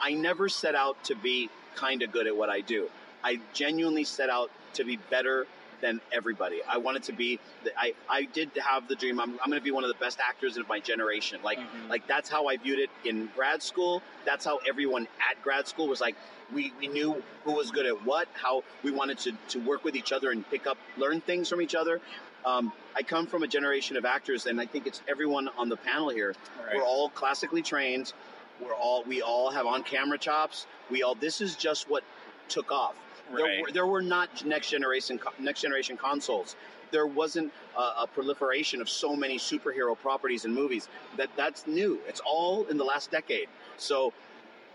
[0.00, 2.88] I never set out to be kind of good at what I do.
[3.24, 5.46] I genuinely set out to be better
[5.80, 6.60] than everybody.
[6.68, 7.38] I wanted to be.
[7.76, 9.20] I I did have the dream.
[9.20, 11.40] I'm, I'm going to be one of the best actors of my generation.
[11.42, 11.58] Like
[11.88, 14.02] like that's how I viewed it in grad school.
[14.24, 16.16] That's how everyone at grad school was like.
[16.54, 19.96] We, we knew who was good at what, how we wanted to, to work with
[19.96, 22.00] each other and pick up, learn things from each other.
[22.44, 25.76] Um, I come from a generation of actors, and I think it's everyone on the
[25.76, 26.36] panel here.
[26.64, 26.76] Right.
[26.76, 28.12] We're all classically trained.
[28.60, 30.66] We're all we all have on camera chops.
[30.88, 32.04] We all this is just what
[32.48, 32.94] took off.
[33.34, 33.60] There, Right.
[33.62, 36.56] were, there were not next generation next generation consoles.
[36.92, 40.88] There wasn't a, a proliferation of so many superhero properties and movies.
[41.16, 42.00] That that's new.
[42.06, 43.48] It's all in the last decade.
[43.76, 44.12] So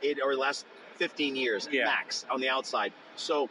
[0.01, 0.65] it or last
[0.97, 1.85] 15 years Yeah.
[1.85, 2.91] max on the outside.
[3.15, 3.49] So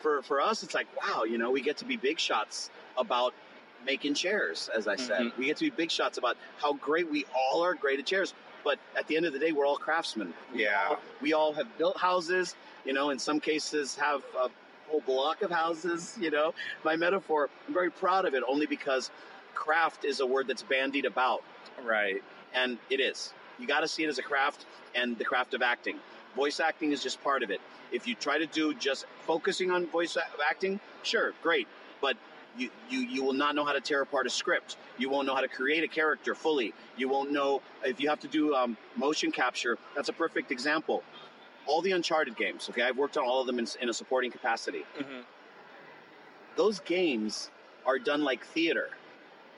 [0.00, 3.32] for for us, it's like wow, you know, we get to be big shots about
[3.86, 4.68] making chairs.
[4.74, 5.36] As I said, Mhm.
[5.38, 8.34] we get to be big shots about how great we all are great at chairs.
[8.64, 10.32] But at the end of the day, we're all craftsmen.
[10.54, 10.88] We Yeah.
[10.90, 12.54] all, we all have built houses.
[12.84, 14.48] You know, in some cases, have a
[14.88, 16.16] whole block of houses.
[16.20, 17.50] You know, my metaphor.
[17.66, 19.10] I'm very proud of it, only because
[19.54, 21.42] craft is a word that's bandied about,
[21.82, 22.22] Right.
[22.54, 23.32] and it is.
[23.58, 25.98] You got to see it as a craft, and the craft of acting.
[26.34, 27.60] Voice acting is just part of it.
[27.92, 30.16] If you try to do just focusing on voice
[30.48, 31.68] acting, sure, great,
[32.00, 32.16] but
[32.56, 34.76] you, you, you will not know how to tear apart a script.
[34.98, 36.74] You won't know how to create a character fully.
[36.96, 39.78] You won't know if you have to do um, motion capture.
[39.94, 41.02] That's a perfect example.
[41.66, 44.30] All the Uncharted games, okay, I've worked on all of them in, in a supporting
[44.30, 44.84] capacity.
[44.98, 45.20] hmm
[46.56, 47.50] Those games
[47.86, 48.88] are done like theater.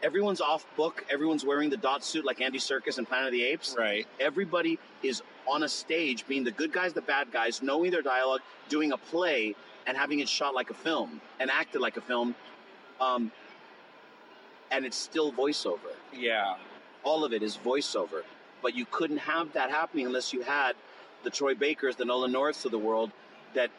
[0.02, 1.04] Everyone's off book.
[1.10, 3.74] Everyone's wearing the dot suit like Andy Serkis in Planet of the Apes.
[3.78, 4.06] Right.
[4.20, 8.40] Everybody is on a stage, being the good guys, the bad guys, knowing their dialogue,
[8.68, 9.54] doing a play,
[9.86, 12.34] and having it shot like a film and acted like a film.
[13.00, 13.32] Um,
[14.70, 15.94] and it's still voiceover.
[16.12, 16.56] Yeah.
[17.02, 18.22] All of it is voiceover.
[18.62, 20.74] But you couldn't have that happening unless you had
[21.22, 23.10] the Troy Bakers, the Nolan Norths of the world
[23.54, 23.70] that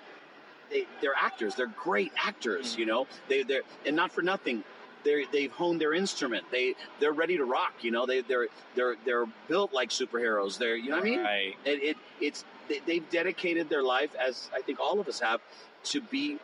[0.70, 1.56] they, they're actors.
[1.56, 3.08] They're great actors, you know.
[3.28, 4.64] They they're and not for nothing.
[5.04, 6.46] They they've honed their instrument.
[6.52, 7.74] They they're ready to rock.
[7.82, 8.06] You know.
[8.06, 10.58] They they're they're they're built like superheroes.
[10.58, 11.20] They're you know what I mean.
[11.20, 11.56] Right.
[11.66, 15.42] It, it it's they, they've dedicated their life as I think all of us have
[15.86, 16.40] to be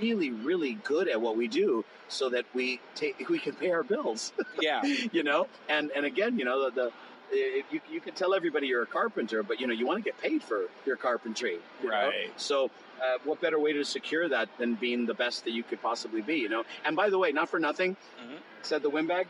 [0.00, 3.82] really really good at what we do so that we take we can pay our
[3.82, 4.82] bills Yeah.
[5.12, 6.92] you know and and again you know the, the
[7.36, 10.02] if you, you can tell everybody you're a carpenter but you know you want to
[10.08, 11.94] get paid for your carpentry you know?
[11.94, 12.30] Right.
[12.36, 12.70] so
[13.02, 16.20] uh, what better way to secure that than being the best that you could possibly
[16.22, 18.38] be you know and by the way not for nothing Mhm.
[18.62, 19.26] said the windbag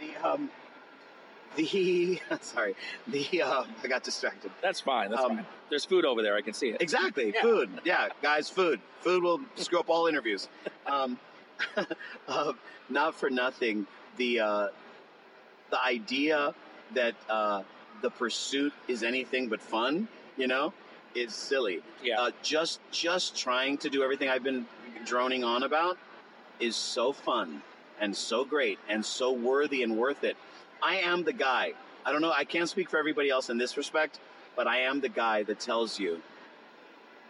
[0.00, 0.50] the um
[1.56, 2.74] the sorry
[3.08, 5.10] the uh, i got distracted That's fine.
[5.10, 5.46] That's Um, fine.
[5.68, 6.34] There's food over there.
[6.36, 6.80] I can see it.
[6.82, 7.42] Exactly, Yeah.
[7.42, 7.70] food.
[7.84, 8.80] Yeah, guys, food.
[9.00, 10.48] Food will screw up all interviews.
[10.86, 11.18] Um,
[12.28, 12.52] uh,
[12.88, 13.86] not for nothing,
[14.16, 14.68] the uh,
[15.70, 16.54] the idea
[16.94, 17.62] that uh,
[18.02, 20.72] the pursuit is anything but fun, you know,
[21.14, 21.82] is silly.
[22.02, 22.20] Yeah.
[22.20, 24.66] Uh, just just trying to do everything I've been
[25.04, 25.98] droning on about
[26.58, 27.62] is so fun
[28.00, 30.36] and so great and so worthy and worth it.
[30.82, 31.72] I am the guy.
[32.04, 32.32] I don't know.
[32.32, 34.18] I can't speak for everybody else in this respect,
[34.56, 36.20] but I am the guy that tells you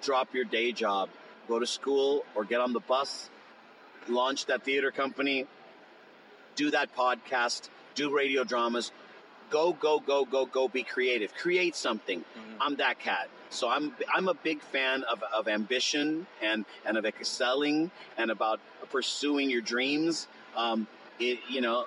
[0.02, 1.08] drop your day job,
[1.48, 3.28] go to school or get on the bus,
[4.08, 5.46] launch that theater company,
[6.56, 8.92] do that podcast, do radio dramas.
[9.50, 11.34] Go, go, go, go, go, be creative.
[11.34, 12.24] Create something.
[12.60, 13.28] I'm that cat.
[13.50, 18.60] So I'm I'm a big fan of, of ambition and, and of excelling and about
[18.90, 20.28] pursuing your dreams.
[20.56, 20.86] Um,
[21.18, 21.86] it, you know,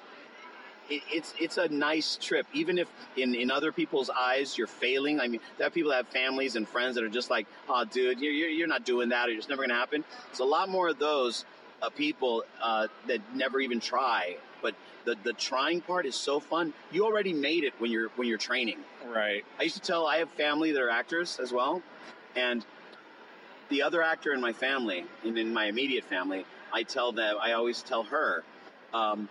[0.90, 5.20] it, it's it's a nice trip, even if in, in other people's eyes you're failing.
[5.20, 7.86] I mean, there are people that have families and friends that are just like, "Oh,
[7.86, 10.46] dude, you're you're, you're not doing that, or it's never going to happen." It's a
[10.46, 11.46] lot more of those
[11.82, 14.38] uh, people uh, that never even try.
[14.62, 16.74] But the the trying part is so fun.
[16.92, 18.80] You already made it when you're when you're training.
[19.08, 19.46] Right.
[19.60, 21.82] I used to tell I have family that are actors as well,
[22.36, 22.66] and
[23.70, 27.54] the other actor in my family, in, in my immediate family, I tell them, I
[27.54, 28.44] always tell her,
[28.94, 29.30] um,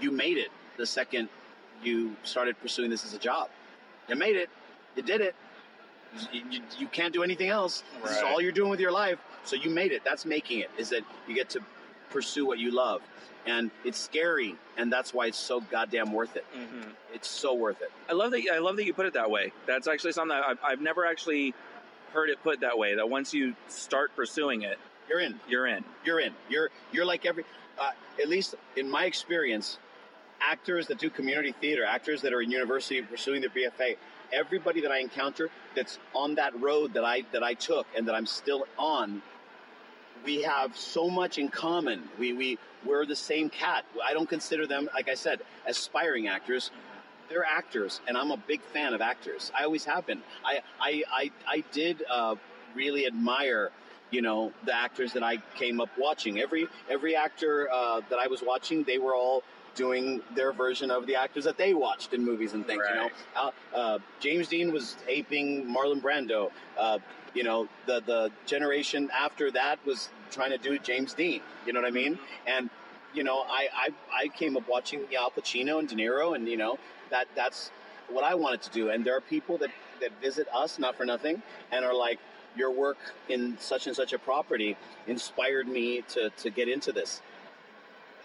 [0.00, 0.50] you made it
[0.82, 1.28] the second
[1.84, 3.48] you started pursuing this as a job.
[4.08, 4.50] You made it.
[4.96, 5.34] You did it.
[6.32, 7.84] You, you, you can't do anything else.
[8.02, 9.18] This is all you're doing with your life.
[9.44, 10.02] So you made it.
[10.04, 10.70] That's making it.
[10.76, 11.60] Is that you get to
[12.10, 13.00] pursue what you love,
[13.46, 16.44] and it's scary, and that's why it's so goddamn worth it.
[16.52, 17.90] hmm It's so worth it.
[18.10, 18.42] I love that.
[18.52, 19.52] I love that you put it that way.
[19.66, 21.54] That's actually something that I've, I've never actually
[22.12, 22.96] heard it put that way.
[22.96, 25.38] That once you start pursuing it, You're in.
[25.48, 25.84] you're in.
[26.04, 26.34] you're in.
[26.50, 27.44] You're you're like every,
[27.80, 29.78] uh, at least in my experience,
[30.48, 33.96] actors that do community theater, actors that are in university pursuing their BFA,
[34.32, 38.14] everybody that I encounter that's on that road that I that I took and that
[38.14, 39.22] I'm still on,
[40.24, 42.02] we have so much in common.
[42.18, 43.84] We we we're the same cat.
[44.04, 46.70] I don't consider them, like I said, aspiring actors.
[47.28, 49.52] They're actors, and I'm a big fan of actors.
[49.58, 50.22] I always have been.
[50.44, 52.34] I I I, I did uh,
[52.74, 53.70] really admire
[54.10, 56.40] you know the actors that I came up watching.
[56.40, 59.42] Every every actor uh, that I was watching, they were all
[59.74, 62.82] doing their version of the actors that they watched in movies and things.
[62.88, 66.50] You know, uh, uh, James Dean was aping Marlon Brando.
[66.78, 66.98] Uh,
[67.34, 71.40] you know, the the generation after that was trying to do James Dean.
[71.66, 72.18] You know what I mean?
[72.46, 72.70] And
[73.14, 76.56] you know, I I, I came up watching Al Pacino and De Niro, and you
[76.56, 76.78] know
[77.10, 77.70] that that's
[78.08, 78.90] what I wanted to do.
[78.90, 82.18] And there are people that that visit us, not for nothing, and are like,
[82.56, 87.22] your work in such and such a property inspired me to, to get into this.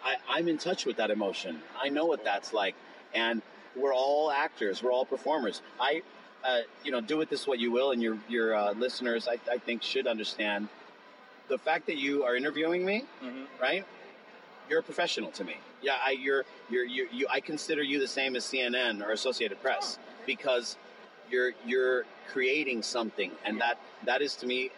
[0.03, 1.61] I, I'm in touch with that emotion.
[1.81, 2.75] I know what that's like.
[3.13, 3.41] And
[3.75, 5.61] we're all actors, we're all performers.
[5.79, 6.01] I,
[6.43, 9.39] uh, you know, do with this what you will, and your, your uh, listeners, I,
[9.51, 10.67] I think, should understand
[11.47, 13.85] the fact that you are interviewing me, hmm right?
[14.69, 15.55] You're a professional to me.
[15.81, 19.61] Yeah, I, you're, you're, you, you, I consider you the same as CNN or Associated
[19.61, 20.75] Press because
[21.29, 24.71] you're, you're creating something, and that, that is to me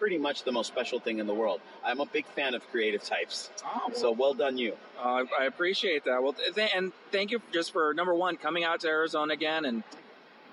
[0.00, 1.60] pretty much the most special thing in the world.
[1.84, 3.50] I'm a big fan of creative types.
[3.64, 4.72] Oh, So well done, you.
[4.98, 6.22] Uh, I appreciate that.
[6.22, 9.84] Well, th- and thank you just for number one coming out to Arizona again and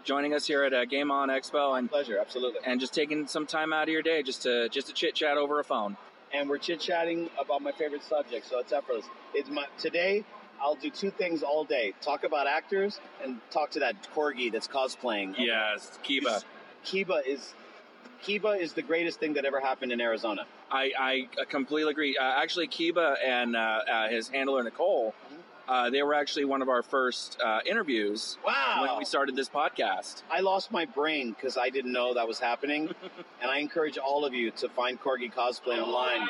[0.04, 2.60] joining us here at uh, Game On Expo and Pleasure, absolutely.
[2.66, 5.38] and just taking some time out of your day just to just to chit chat
[5.38, 5.96] over a phone.
[6.34, 9.06] and we're chit chatting about my favorite subject, so it's effortless.
[9.34, 10.26] It's my today.
[10.62, 14.68] I'll do two things all day: talk about actors and talk to that corgi that's
[14.68, 15.36] cosplaying.
[15.38, 16.44] Yes, Kiba.
[16.86, 17.54] Kiba is
[18.24, 20.46] Kiba is the greatest thing that ever happened in Arizona.
[20.72, 22.18] I, I completely agree.
[22.18, 25.14] Uh, actually, Kiba and uh, uh, his handler Nicole,
[25.68, 28.80] uh, they were actually one of our first uh, interviews Wow!
[28.82, 30.24] when we started this podcast.
[30.32, 32.90] I lost my brain because I didn't know that was happening,
[33.42, 36.28] and I encourage all of you to find corgi cosplay online.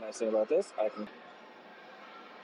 [0.00, 1.08] Nice thing about this, I can.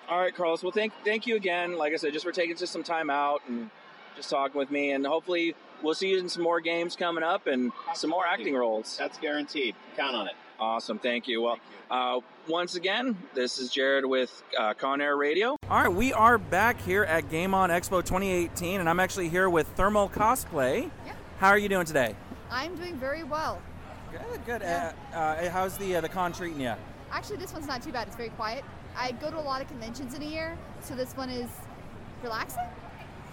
[0.08, 0.62] All right, Carlos.
[0.62, 1.76] Well, thank thank you again.
[1.76, 3.70] Like I said, just for taking just some time out and
[4.16, 7.46] just talking with me, and hopefully we'll see you in some more games coming up
[7.46, 8.96] and some more acting roles.
[8.98, 9.74] That's guaranteed.
[9.96, 10.34] Count on it.
[10.60, 10.98] Awesome.
[10.98, 11.42] Thank you.
[11.42, 11.58] Well,
[11.90, 15.56] uh, once again, this is Jared with uh, Con Air Radio.
[15.68, 19.50] All right, we are back here at Game On Expo 2018, and I'm actually here
[19.50, 20.90] with Thermal Cosplay.
[21.04, 21.12] Yeah.
[21.38, 22.14] How are you doing today?
[22.50, 23.60] I'm doing very well.
[24.12, 24.60] Good, good.
[24.62, 24.92] Yeah.
[25.12, 26.74] Uh, uh, how's the uh, the con treating you?
[27.10, 28.06] Actually, this one's not too bad.
[28.06, 28.62] It's very quiet.
[28.96, 31.48] I go to a lot of conventions in a year, so this one is
[32.22, 32.62] relaxing.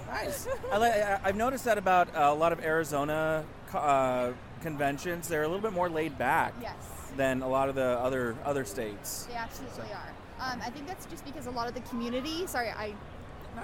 [0.08, 0.48] Nice.
[0.72, 3.44] I I've noticed that about uh, a lot of Arizona
[3.74, 4.32] uh,
[4.62, 5.28] conventions.
[5.28, 6.74] They're a little bit more laid back Yes,
[7.16, 9.26] than a lot of the other other states.
[9.30, 10.14] they absolutely are.
[10.42, 12.48] Um, I think that's just because a lot of the community.
[12.48, 12.94] Sorry, I.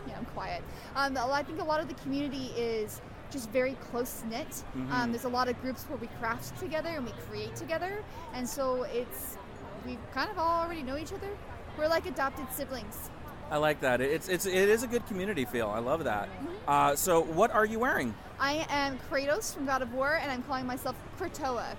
[0.07, 0.61] Yeah, I'm quiet.
[0.95, 2.99] Um, I think a lot of the community is
[3.31, 4.63] just very close knit.
[4.75, 4.91] Mhm.
[4.91, 8.47] Um, there's a lot of groups where we craft together and we create together, and
[8.47, 9.37] so it's
[9.85, 11.29] we kind of all already know each other.
[11.77, 13.09] We're like adopted siblings.
[13.51, 14.01] I like that.
[14.01, 15.69] It's it's it is a good community feel.
[15.69, 16.29] I love that.
[16.67, 18.15] Uh, so, what are you wearing?
[18.39, 21.75] I am Kratos from God of War, and I'm calling myself Kratoa.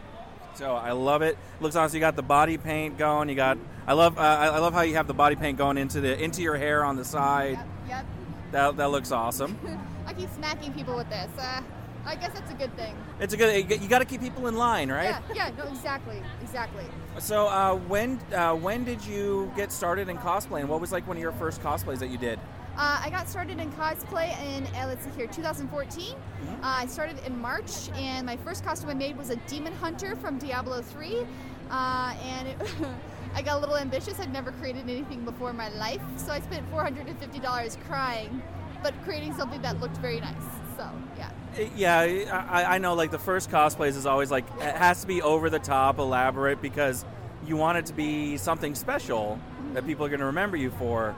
[0.54, 1.36] So I love it.
[1.60, 1.96] Looks awesome.
[1.96, 3.28] You got the body paint going.
[3.28, 3.58] You got.
[3.86, 4.16] I love.
[4.16, 6.56] Uh, I I love how you have the body paint going into the into your
[6.56, 7.52] hair on the side.
[7.52, 8.06] Yep, yep.
[8.52, 9.58] That that looks awesome.
[10.06, 11.28] I keep smacking people with this.
[11.38, 11.62] Uh,
[12.06, 12.96] I guess that's a good thing.
[13.20, 13.70] It's a good.
[13.70, 15.16] You got to keep people in line, right?
[15.34, 16.84] Yeah, yeah, no, exactly, exactly.
[17.18, 21.06] So uh, when uh, when did you get started in cosplay, and what was like
[21.06, 22.38] one of your first cosplays that you did?
[22.76, 26.12] Uh, I got started in cosplay in, uh, let's see here, 2014.
[26.12, 26.16] Uh,
[26.62, 30.36] I started in March, and my first costume I made was a demon hunter from
[30.36, 31.26] Diablo 3.
[31.70, 32.56] Uh, and it,
[33.34, 34.20] I got a little ambitious.
[34.20, 38.42] I'd never created anything before in my life, so I spent $450 crying,
[38.82, 40.34] but creating something that looked very nice.
[40.76, 40.86] So,
[41.16, 41.30] yeah.
[41.76, 42.94] Yeah, I, I know.
[42.94, 46.60] Like the first cosplays is always like it has to be over the top, elaborate
[46.60, 47.04] because
[47.46, 49.38] you want it to be something special
[49.72, 51.14] that people are going to remember you for,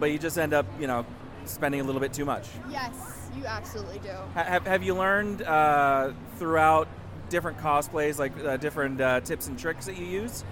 [0.00, 1.04] but you just end up, you know,
[1.44, 2.48] spending a little bit too much.
[2.70, 4.10] Yes, you absolutely do.
[4.34, 6.88] Ha- Have, have you learned uh, throughout
[7.28, 10.44] different cosplays, like uh, different uh, tips and tricks that you use?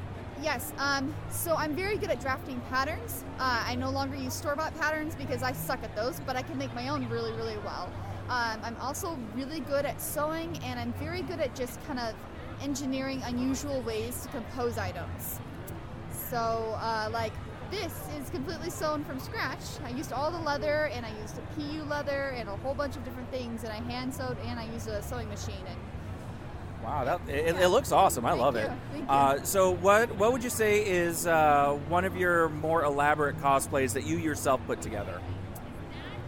[0.43, 0.72] Yes.
[0.78, 3.24] Um, so I'm very good at drafting patterns.
[3.39, 6.43] Uh, I no longer use store bought patterns because I suck at those, but I
[6.43, 7.91] can make my own really, really well.
[8.29, 12.14] Um, I'm also really good at sewing, and I'm very good at just kind of
[12.62, 15.41] engineering unusual ways to compose items.
[16.31, 17.33] So, uh, like,
[17.70, 19.61] this is completely sewn from scratch.
[19.85, 22.97] I used all the leather, and I used a PU leather, and a whole bunch
[22.97, 25.64] of different things, and I hand sewed, and I used a sewing machine.
[25.68, 25.79] And
[26.83, 28.27] Wow, that it, it looks awesome.
[28.27, 28.72] I Thank love you, it.
[28.93, 29.11] thank you.
[29.11, 33.95] Uh, so, what what would you say is uh, one of your more elaborate cosplays
[33.95, 35.20] that you yourself put together?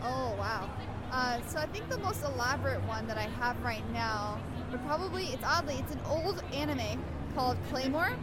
[0.03, 0.71] Oh wow.
[1.17, 4.39] Uh, so I think the most elaborate one that I have right now
[4.71, 7.03] but probably it's oddly it's an old anime
[7.35, 8.17] called Claymore,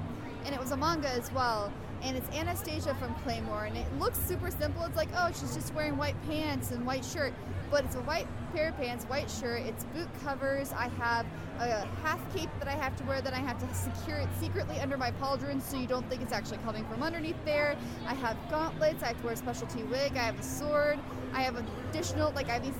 [0.45, 1.71] and it was a manga as well.
[2.03, 4.83] And it's Anastasia from Claymore, and it looks super simple.
[4.83, 7.33] It's like oh she's just wearing white pants and white shirt,
[7.71, 9.61] but it's a white pair of pants, white shirt.
[9.61, 10.73] It's boot covers.
[10.73, 11.25] I have
[11.59, 13.21] a half cape that I have to wear.
[13.21, 16.33] Then I have to secure it secretly under my pauldron so you don't think it's
[16.33, 17.77] actually coming from underneath there.
[18.05, 19.01] I have gauntlets.
[19.01, 20.17] I have to wear a specialty wig.
[20.17, 20.99] I have a sword.
[21.33, 22.75] I have additional like I have these.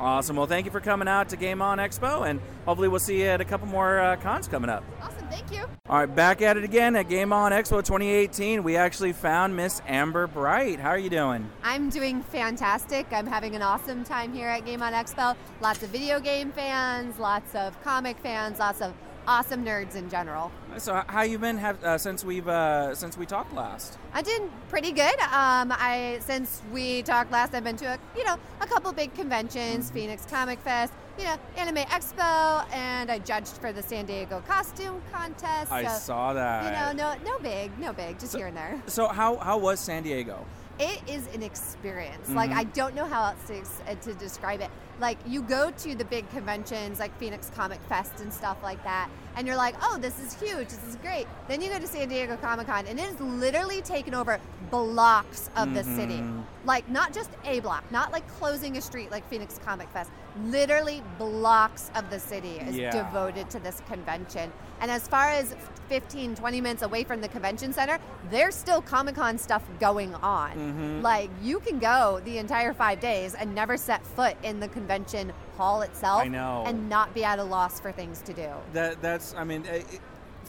[0.00, 0.34] Awesome.
[0.34, 3.26] Well, thank you for coming out to Game On Expo, and hopefully we'll see you
[3.26, 4.82] at a couple more uh, cons coming up.
[5.02, 5.66] Awesome, thank you.
[5.88, 8.64] All right, back at it again at Game On Expo 2018.
[8.64, 10.80] We actually found Miss Amber Brite.
[10.80, 11.48] How are you doing?
[11.62, 13.12] I'm doing fantastic.
[13.12, 15.36] I'm having an awesome time here at Game On Expo.
[15.60, 18.94] Lots of video game fans, lots of comic fans, lots of
[19.30, 20.50] awesome nerds in general.
[20.78, 23.96] So, how you been have, uh, since we've uh, since we talked last?
[24.12, 25.18] I did pretty good.
[25.20, 29.14] Um, I since we talked last, I've been to a you know a couple big
[29.14, 34.42] conventions, Phoenix Comic Fest, you know Anime Expo, and I judged for the San Diego
[34.48, 35.70] Costume Contest.
[35.70, 36.64] I so, saw that.
[36.64, 38.82] You know, no no big, no big, just here and there.
[38.88, 40.44] So, how how was San Diego?
[40.80, 42.28] It is an experience.
[42.30, 42.56] Like Mhm.
[42.56, 44.70] I don't know how else to, uh, to describe it.
[45.00, 49.08] Like you go to the big conventions like Phoenix Comic Fest and stuff like that,
[49.36, 51.26] and you're like, oh, this is huge, this is great.
[51.48, 54.38] Then you go to San Diego Comic Con, and it is literally taken over
[54.70, 56.18] blocks of the city.
[56.18, 56.44] Mhm.
[56.64, 60.10] Like not just a block, not like closing a street like Phoenix Comic Fest.
[60.44, 62.90] Literally blocks of the city is Yeah.
[62.90, 64.52] devoted to this convention.
[64.80, 65.54] And as far as
[65.88, 67.98] 15, 20 minutes away from the convention center,
[68.30, 70.52] there's still Comic Con stuff going on.
[70.52, 71.02] Mhm.
[71.02, 75.32] Like you can go the entire five days and never set foot in the convention
[75.60, 76.64] hall itself I know.
[76.66, 78.48] and not be at a loss for things to do.
[78.72, 79.84] That that's I mean, it,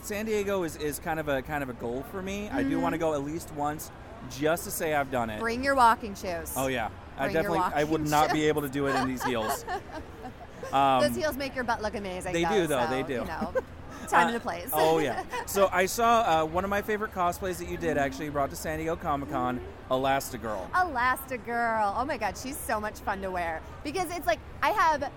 [0.01, 2.49] San Diego is, is kind of a kind of a goal for me.
[2.49, 3.91] I do want to go at least once,
[4.29, 5.41] just to say I've done it.
[5.41, 6.53] Bring your walking shoes.
[6.55, 9.07] Oh yeah, I Bring your definitely I would not be able to do it in
[9.07, 9.65] these heels.
[10.71, 12.31] Um, Those heels make your butt look amazing.
[12.31, 13.13] they do, though, so, they do.
[13.13, 13.53] You know,
[14.11, 14.69] time Uh, and a place.
[14.73, 15.23] oh yeah.
[15.47, 18.55] So I saw uh, one of my favorite cosplays that you did actually brought to
[18.55, 19.59] San Diego Comic Con,
[19.89, 20.69] Elastigirl.
[20.71, 21.93] Elastigirl.
[21.97, 25.11] Oh my god, she's so much fun to wear because it's like I have.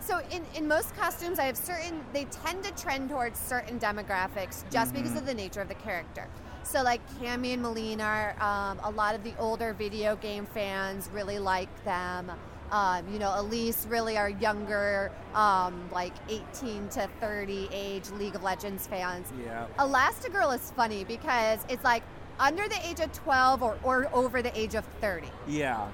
[0.00, 2.04] So in, in most costumes, I have certain.
[2.12, 5.18] They tend to trend towards certain demographics just because Mhm.
[5.18, 6.26] of the nature of the character.
[6.64, 11.38] So like Cammy and Mileena, um, a lot of the older video game fans really
[11.38, 12.32] like them.
[12.72, 18.42] Um, you know, Elise really are younger, um, like 18 to 30 age League of
[18.42, 19.30] Legends fans.
[19.44, 19.66] Yeah.
[19.78, 22.02] Elastigirl is funny because it's like
[22.40, 25.28] under the age of 12 or, or over the age of 30.
[25.46, 25.88] Yeah.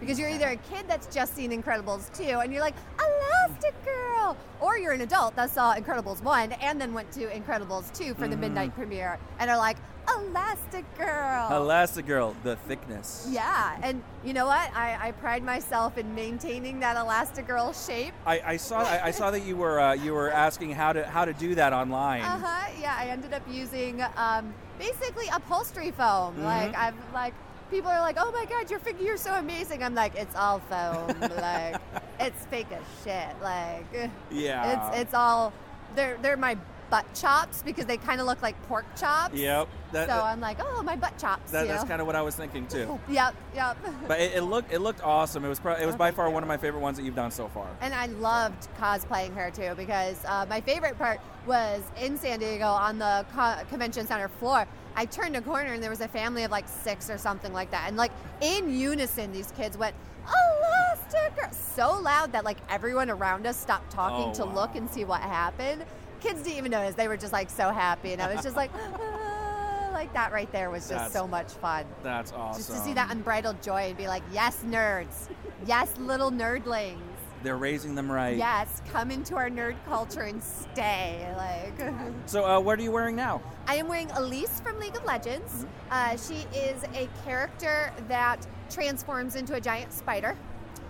[0.00, 4.36] Because you're either a kid that's just seen Incredibles 2 and you're like, Elastigirl!
[4.60, 8.28] Or you're an adult that saw Incredibles 1 and then went to Incredibles 2 for
[8.28, 8.40] the Mhm.
[8.40, 9.76] midnight premiere and are like,
[10.06, 11.50] Elastigirl!
[11.50, 13.26] Elastigirl, the thickness.
[13.30, 14.74] Yeah, and you know what?
[14.74, 18.14] I, I pride myself in maintaining that Elastigirl shape.
[18.26, 21.04] I, I saw I, I saw that you were uh, you were asking how to
[21.06, 22.22] how to do that online.
[22.22, 22.70] Uh huh.
[22.80, 26.36] Yeah, I ended up using um, basically upholstery foam.
[26.36, 26.44] Mhm.
[26.44, 27.34] Like I've like
[27.70, 30.58] people are like, "Oh my god, your figure is so amazing." I'm like, "It's all
[30.60, 31.14] foam.
[31.40, 31.76] like
[32.20, 33.34] it's fake as shit.
[33.42, 34.90] Like Yeah.
[34.90, 35.52] it's it's all
[35.94, 36.56] they're they're my
[36.90, 39.34] butt chops because they kind of look like pork chops.
[39.34, 39.68] Yep.
[39.92, 42.34] That, so I'm like, "Oh, my butt chops." that, that's kind of what I was
[42.34, 42.98] thinking too.
[43.08, 43.76] Yep, yep.
[44.06, 45.44] But it, it looked it looked awesome.
[45.44, 47.30] It was pro- it was by far one of my favorite ones that you've done
[47.30, 47.66] so far.
[47.80, 52.66] And I loved cosplaying her too because uh, my favorite part was in San Diego
[52.66, 54.66] on the co- convention center floor.
[54.98, 57.70] I turned a corner and there was a family of like six or something like
[57.70, 57.84] that.
[57.86, 59.94] And like in unison, these kids went,
[60.26, 61.54] Elastigirl!
[61.54, 65.20] So loud that like everyone around us stopped talking Oh, to look and see what
[65.20, 65.84] happened.
[66.20, 66.96] Kids didn't even notice.
[66.96, 68.12] They were just like so happy.
[68.12, 71.52] And I was just like, "Ah," like that right there was just That's- so much
[71.52, 71.84] fun.
[72.02, 72.58] That's awesome.
[72.58, 75.28] Just to see that unbridled joy and be like, yes, nerds.
[75.64, 76.98] yes, little nerdlings.
[77.42, 78.36] They're raising them right.
[78.36, 81.32] Yes, come into our nerd culture and stay.
[81.36, 81.92] Like,
[82.26, 83.40] So uh, what are you wearing now?
[83.66, 85.66] I am wearing Elise from League of Legends.
[85.90, 90.36] Uh, she is a character that transforms into a giant spider.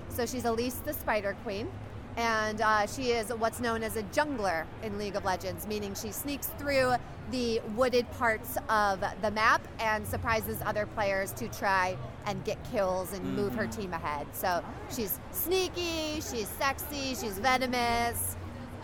[0.08, 1.68] So she's Elise the Spider Queen.
[2.16, 6.10] And uh, she is what's known as a jungler in League of Legends, meaning she
[6.10, 6.94] sneaks through
[7.30, 11.96] the wooded parts of the map and surprises other players to try
[12.26, 13.76] and get kills and move her Mhm.
[13.76, 14.26] team ahead.
[14.32, 18.36] So she's sneaky, she's sexy, she's venomous.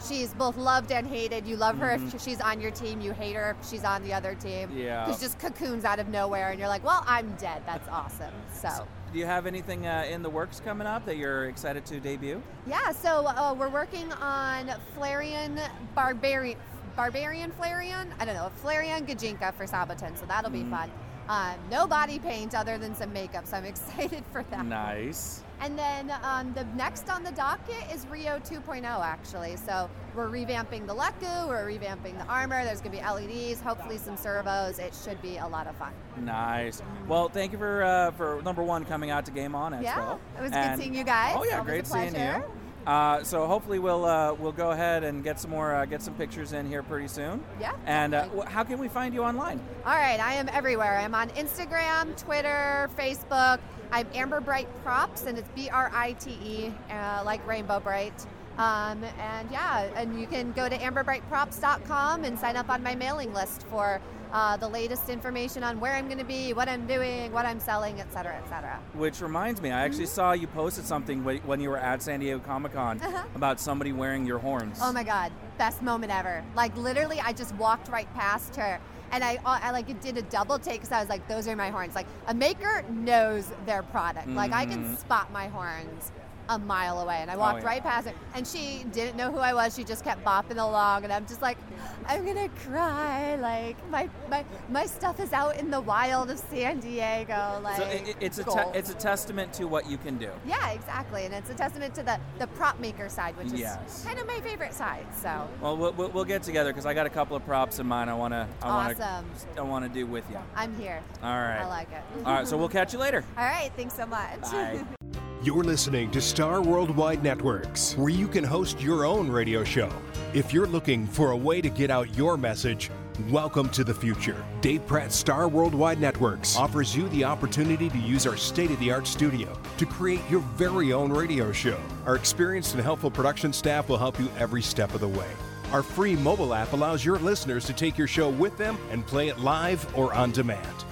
[0.08, 1.46] She's both loved and hated.
[1.46, 2.12] You love her Mhm.
[2.14, 3.00] if she's on your team.
[3.00, 4.70] You hate her if she's on the other team.
[4.76, 5.04] Yeah.
[5.04, 7.62] Because just cocoons out of nowhere, and you're like, well, I'm dead.
[7.64, 8.34] That's awesome.
[8.52, 8.86] So.
[9.14, 12.42] Do you have anything uh, in the works coming up that you're excited to debut?
[12.66, 15.56] Yeah, so uh, we're working on Flareon
[15.94, 16.58] Barbarian,
[16.96, 18.08] Barbarian Flareon.
[18.18, 20.70] I don't know, a Flareon Gijinka for Saboten, so that'll be Mm.
[20.70, 20.90] fun.
[21.28, 24.66] Um, no body paint other than some makeup, so I'm excited for that.
[24.66, 25.44] Nice.
[25.64, 29.56] And then um, the next on the docket is Rio 2.0, actually.
[29.56, 32.62] So we're revamping the Leku, we're revamping the armor.
[32.64, 34.78] There's going to be LEDs, hopefully some servos.
[34.78, 35.94] It should be a lot of fun.
[36.18, 36.82] Nice.
[37.08, 39.82] Well, thank you for uh, for number one coming out to Game On Expo.
[39.82, 41.34] Yeah, it was And- good seeing you guys.
[41.38, 42.42] Oh yeah, Always great seeing you.
[42.86, 46.14] Uh, so hopefully we'll uh, we'll go ahead and get some more uh, get some
[46.14, 47.42] pictures in here pretty soon.
[47.60, 49.60] Yeah, And uh, how can we find you online?
[49.86, 50.98] All right, I am everywhere.
[50.98, 53.58] I'm on Instagram, Twitter, Facebook.
[53.90, 58.26] I'm Amber Brite Props, and it's B R I T E, uh, like Rainbow Brite.
[58.58, 63.32] Um, and yeah, and you can go to amberbriteprops.com and sign up on my mailing
[63.32, 64.00] list for
[64.34, 67.60] uh, the latest information on where I'm going to be, what I'm doing, what I'm
[67.60, 68.78] selling, et cetera, et cetera.
[68.94, 70.14] Which reminds me, I actually Mm-hmm.
[70.14, 73.22] saw you posted something when you were at San Diego Comic Con Uh-huh.
[73.36, 74.78] about somebody wearing your horns.
[74.82, 76.42] Oh my God, best moment ever.
[76.56, 78.80] Like literally, I just walked right past her.
[79.12, 81.54] And I, uh, I like did a double take because I was like, "Those are
[81.54, 84.26] my horns." Like a maker knows their product.
[84.28, 84.98] Like I can Mhm.
[84.98, 86.10] spot my horns
[86.48, 87.68] a mile away, and I oh, walked yeah.
[87.68, 88.14] right past her.
[88.34, 89.74] And she didn't know who I was.
[89.74, 91.58] She just kept bopping along, and I'm just like,
[92.06, 96.80] "I'm gonna cry." Like my my my stuff is out in the wild of San
[96.80, 97.60] Diego.
[97.62, 100.30] Like so it, it- it's a te- it's a testament to what you can do.
[100.46, 104.04] yeah, exactly, and it's a testament to the the prop maker side, which is Yes.
[104.04, 105.06] kind of my favorite side.
[105.20, 105.48] So.
[105.60, 108.08] Well, we'll, we'll- get together because I got a couple of props in mind.
[108.08, 109.24] I wanna I wanna
[109.58, 110.38] I wanna do with you.
[110.56, 111.02] I'm here.
[111.22, 111.60] All right.
[111.60, 112.02] I like it.
[112.24, 113.22] All right, so we'll catch you later.
[113.36, 114.40] All right, thanks so much.
[114.40, 114.84] Bye.
[115.44, 119.92] You're listening to Star Worldwide Networks, where you can host your own radio show.
[120.32, 122.90] If you're looking for a way to get out your message,
[123.28, 124.42] welcome to the future.
[124.62, 128.90] Dave Pratt's Star Worldwide Networks offers you the opportunity to use our state of the
[128.90, 131.78] art studio to create your very own radio show.
[132.06, 135.28] Our experienced and helpful production staff will help you every step of the way.
[135.72, 139.28] Our free mobile app allows your listeners to take your show with them and play
[139.28, 140.83] it live or on demand.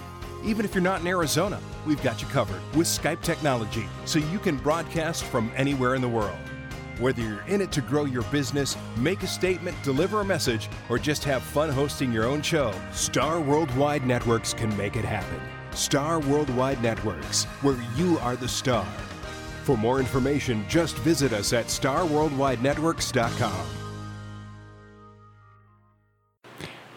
[0.45, 4.41] Even if you're not in Arizona, we've got you covered with Skype technology so you
[4.41, 6.37] can broadcast from anywhere in the world.
[6.99, 10.99] Whether you're in it to grow your business, make a statement, deliver a message, or
[10.99, 15.41] just have fun hosting your own show, Star Worldwide Networks can make it happen.
[15.73, 18.87] Star Worldwide Networks, where you are the star.
[19.63, 23.82] For more information, just visit us at starworldwidenetworks.com.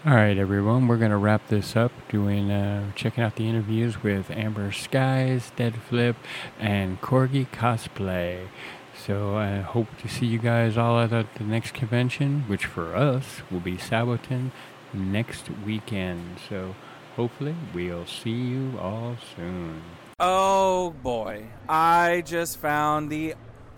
[0.07, 4.03] All right, everyone, we're going to wrap this up doing uh, checking out the interviews
[4.03, 6.15] with Amber Skies, Dead Flip,
[6.59, 8.49] and Corgi Cosplay.
[8.95, 12.95] So I hope to see you guys all at the the next convention, which for
[12.95, 14.51] us will be Saboten
[14.93, 16.37] next weekend.
[16.47, 16.75] So
[17.15, 19.81] hopefully we'll see you all soon.
[20.19, 23.33] Oh boy, I just found the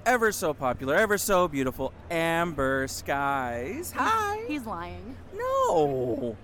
[0.08, 3.92] ever so popular, ever so beautiful Amber Skies.
[3.92, 4.42] Hi.
[4.48, 5.18] He's lying.
[5.36, 6.38] No.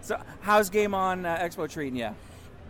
[0.00, 2.10] So, how's Game On uh, Expo treating you?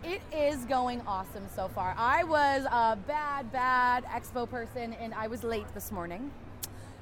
[0.03, 1.95] It is going awesome so far.
[1.97, 6.31] I was a bad, bad expo person and I was late this morning.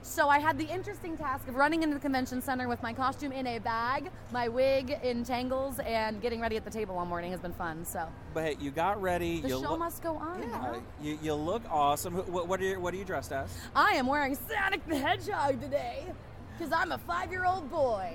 [0.10, 3.32] So I had the interesting task of running into the convention center with my costume
[3.32, 7.30] in a bag, my wig in tangles, and getting ready at the table all morning
[7.30, 7.86] has been fun.
[7.86, 9.39] So But hey, you got ready.
[9.39, 10.41] the you show look, must go on.
[10.41, 10.55] you know?
[10.55, 12.16] uh, you, you look awesome.
[12.16, 13.55] What, what are you, what are you dressed as?
[13.76, 16.03] I am wearing Sonic the Hedgehog today
[16.57, 18.12] because I'm a five-year-old boy.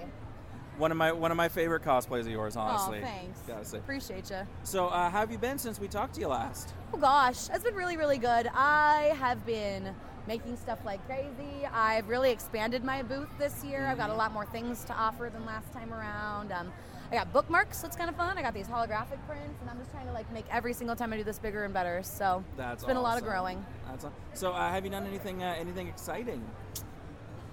[0.79, 2.99] One of my one of my favorite cosplays of yours, honestly.
[3.01, 3.39] Oh, thanks.
[3.47, 3.79] Gotta say.
[3.79, 4.41] Appreciate you.
[4.65, 6.75] So, uh, how have you been since we talked to you last?
[6.93, 8.49] Oh gosh, it's been really, really good.
[8.53, 9.95] I have been
[10.27, 11.67] making stuff like crazy.
[11.73, 13.87] I've really expanded my booth this year.
[13.87, 16.53] I've got a lot more things to offer than last time around.
[16.53, 16.73] Um,
[17.13, 18.39] I got bookmarks, so it's kind of fun.
[18.39, 21.13] I got these holographic prints, and I'm just trying to like make every single time
[21.13, 22.03] I do this bigger and better.
[22.03, 23.65] So That's it's been a lot of growing.
[23.89, 24.53] That's aw- so.
[24.53, 26.43] Uh, have you done anything uh, anything exciting?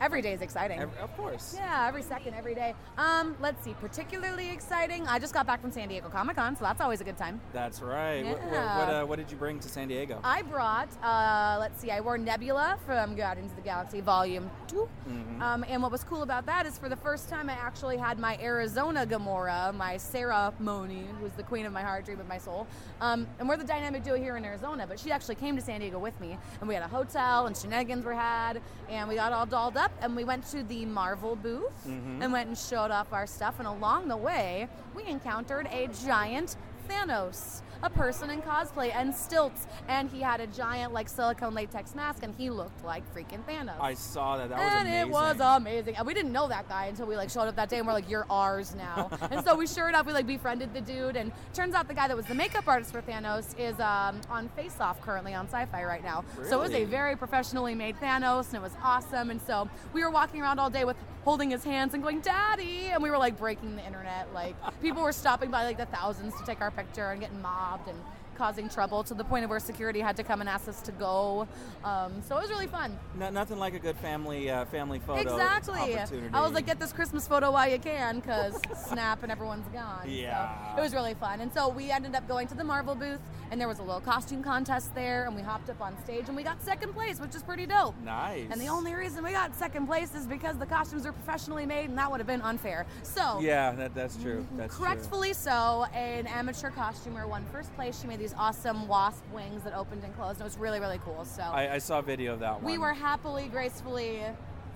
[0.01, 0.79] Every day is exciting.
[0.79, 1.53] Ev- of course.
[1.55, 2.73] Yeah, every second, every day.
[2.97, 5.07] Um, let's see, particularly exciting.
[5.07, 7.39] I just got back from San Diego Comic Con, so that's always a good time.
[7.53, 8.23] That's right.
[8.25, 10.19] What, what, what, uh, what did you bring to San Diego?
[10.23, 14.89] I brought, uh, let's see, I wore Nebula from Guardians of the Galaxy Volume 2.
[15.07, 15.39] Mhm.
[15.41, 18.17] Um, and what was cool about that is for the first time I actually had
[18.17, 22.39] my Arizona Gamora, my Sarah Moni, who's the queen of my heart, dream of my
[22.39, 22.65] soul.
[23.01, 25.79] Um, and we're the dynamic duo here in Arizona, but she actually came to San
[25.79, 26.39] Diego with me.
[26.59, 29.90] And we had a hotel and shenanigans were had, and we got all dolled up,
[29.99, 32.21] and we went to the Marvel booth Mhm.
[32.23, 33.59] and went and showed off our stuff.
[33.59, 36.55] And along the way, we encountered a giant
[36.89, 41.95] Thanos, a person in cosplay and stilts, and he had a giant like silicone latex
[41.95, 43.79] mask, and he looked like freaking Thanos.
[43.79, 44.49] I saw that.
[44.49, 45.07] That was and amazing.
[45.07, 45.95] it was amazing.
[45.97, 47.93] And we didn't know that guy until we like showed up that day, and we're
[47.93, 51.31] like, "You're ours now." and so we sure enough, we like befriended the dude, and
[51.53, 54.79] turns out the guy that was the makeup artist for Thanos is um, on Face
[54.79, 56.23] Off currently on Syfy right now.
[56.37, 56.49] Really?
[56.49, 59.29] So it was a very professionally made Thanos, and it was awesome.
[59.29, 62.87] And so we were walking around all day with holding his hands and going, "Daddy!"
[62.87, 64.33] And we were like breaking the internet.
[64.33, 67.87] Like people were stopping by like the thousands to take our picture and getting mobbed,
[67.87, 67.97] and
[68.35, 70.91] causing trouble to the point of where security had to come and ask us to
[70.93, 71.47] go.
[71.83, 72.97] Um, so it was really fun.
[73.15, 75.97] No, nothing like a good family uh, family photo Exactly.
[76.33, 80.09] I was like, get this Christmas photo while you can, because snap and everyone's gone.
[80.09, 80.75] Yeah.
[80.75, 81.41] So it was really fun.
[81.41, 83.19] And so we ended up going to the Marvel booth,
[83.51, 86.35] and there was a little costume contest there, and we hopped up on stage, and
[86.35, 87.95] we got second place, which is pretty dope.
[88.03, 88.47] Nice.
[88.51, 91.89] And the only reason we got second place is because the costumes were professionally made,
[91.89, 92.85] and that would have been unfair.
[93.03, 94.45] So Yeah, that, that's true.
[94.57, 94.85] That's true.
[95.33, 97.99] So, an amateur costumer won first place.
[97.99, 100.39] She made these awesome wasp wings that opened and closed.
[100.39, 101.25] It was really, really cool.
[101.25, 102.63] So I, I saw a video of that one.
[102.63, 104.21] we were happily, gracefully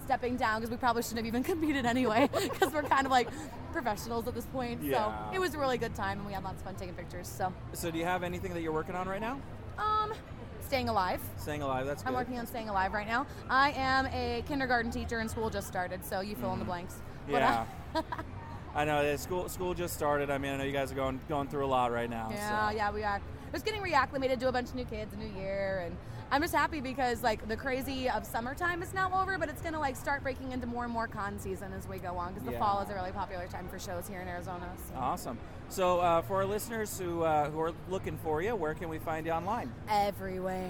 [0.04, 3.30] stepping down because we probably shouldn't have even competed anyway because we're kind of like
[3.72, 4.82] professionals at this point.
[4.84, 5.30] Yeah.
[5.30, 7.28] So it was a really good time and we had lots of fun taking pictures.
[7.28, 9.40] So, So, do you have anything that you're working on right now?
[9.78, 10.14] um,
[10.62, 11.22] staying alive.
[11.38, 11.86] Staying alive.
[11.86, 12.10] That's good.
[12.10, 13.28] I'm working on staying alive right now.
[13.50, 16.96] I am a kindergarten teacher and school just started, so you fill in the blanks.
[17.28, 18.02] But, uh, Yeah.
[18.76, 19.16] I know.
[19.16, 20.30] School school just started.
[20.30, 22.30] I mean, I know you guys are going going through a lot right now.
[22.32, 22.76] Yeah, so.
[22.76, 23.22] yeah, we are.
[23.56, 25.96] Just getting reacclimated to a bunch of new kids, a new year, and
[26.30, 29.80] I'm just happy because like the crazy of summertime is now over, but it's gonna
[29.80, 32.52] like start breaking into more and more con season as we go on because the
[32.52, 32.60] Yeah.
[32.60, 34.70] fall is a really popular time for shows here in Arizona.
[34.90, 34.96] So.
[35.00, 35.38] Awesome.
[35.70, 39.00] So, uh, for our listeners who uh, who are looking for you, where can we
[39.00, 39.72] find you online?
[39.90, 40.70] Everywhere.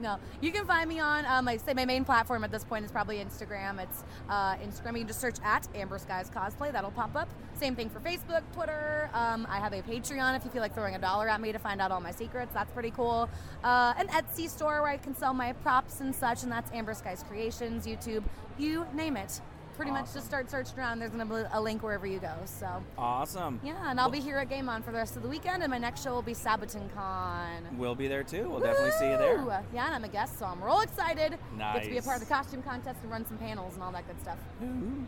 [0.00, 2.84] No, you can find me on, um, like, say, my main platform at this point
[2.84, 3.80] is probably Instagram.
[3.80, 4.92] It's uh, Instagram.
[4.92, 6.72] You can just search at Amber Skies Cosplay.
[6.72, 7.28] That'll pop up.
[7.54, 9.08] Same thing for Facebook, Twitter.
[9.14, 11.58] Um, I have a Patreon if you feel like throwing a dollar at me to
[11.58, 12.52] find out all my secrets.
[12.52, 13.28] That's pretty cool.
[13.62, 16.94] Uh, an Etsy store where I can sell my props and such, and that's Amber
[16.94, 18.24] Skies Creations, YouTube,
[18.58, 19.40] you name it.
[19.76, 21.00] Pretty much just start searching around.
[21.00, 22.32] There's going to be a link wherever you go.
[22.44, 22.82] So.
[22.96, 23.58] Awesome.
[23.64, 25.70] Yeah, and I'll be here at Game On for the rest of the weekend, and
[25.70, 27.76] my next show will be Saboten Con.
[27.76, 28.48] We'll be there too.
[28.48, 29.64] We'll definitely see you there.
[29.74, 31.32] Yeah, and I'm a guest, so I'm real excited.
[31.58, 32.04] Get to be a Nice.
[32.04, 34.38] part of the costume contest and run some panels and all that good stuff.
[34.60, 35.06] Woo!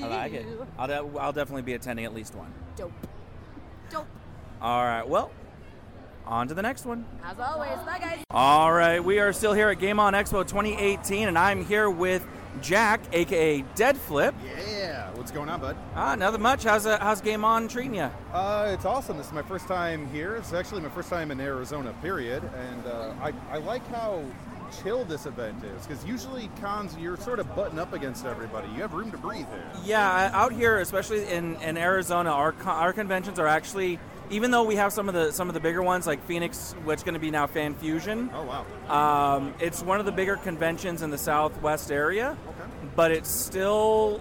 [0.00, 0.46] I like it.
[0.78, 2.52] I'll, de- I'll definitely be attending at least one.
[2.76, 2.92] Dope.
[3.90, 4.06] Dope.
[4.62, 5.06] All right.
[5.06, 5.30] Well,
[6.26, 7.04] on to the next one.
[7.24, 7.78] As always.
[7.86, 8.18] Bye, guys.
[8.30, 12.24] All right, we are still here at Game On Expo 2018, and I'm here with
[12.60, 14.34] Jack, aka Dead Flip.
[14.44, 15.76] Yeah, what's going on, bud?
[15.94, 16.64] Ah, nothing much.
[16.64, 18.10] How's uh, how's Game On treating you?
[18.32, 19.16] Uh, it's awesome.
[19.16, 20.36] This is my first time here.
[20.36, 22.42] It's actually my first time in Arizona, period.
[22.42, 24.22] And uh, I, I like how
[24.82, 28.68] chill this event is because usually cons you're sort of butting up against everybody.
[28.68, 29.70] You have room to breathe here.
[29.84, 33.98] Yeah, out here, especially in, in Arizona, our con- our conventions are actually,
[34.30, 36.98] even though we have some of the some of the bigger ones like Phoenix, which
[36.98, 38.30] is going to be now Fan Fusion.
[38.34, 38.44] Oh
[38.88, 39.36] wow.
[39.36, 42.88] Um, it's one of the bigger conventions in the Southwest area, okay.
[42.96, 44.20] but it's still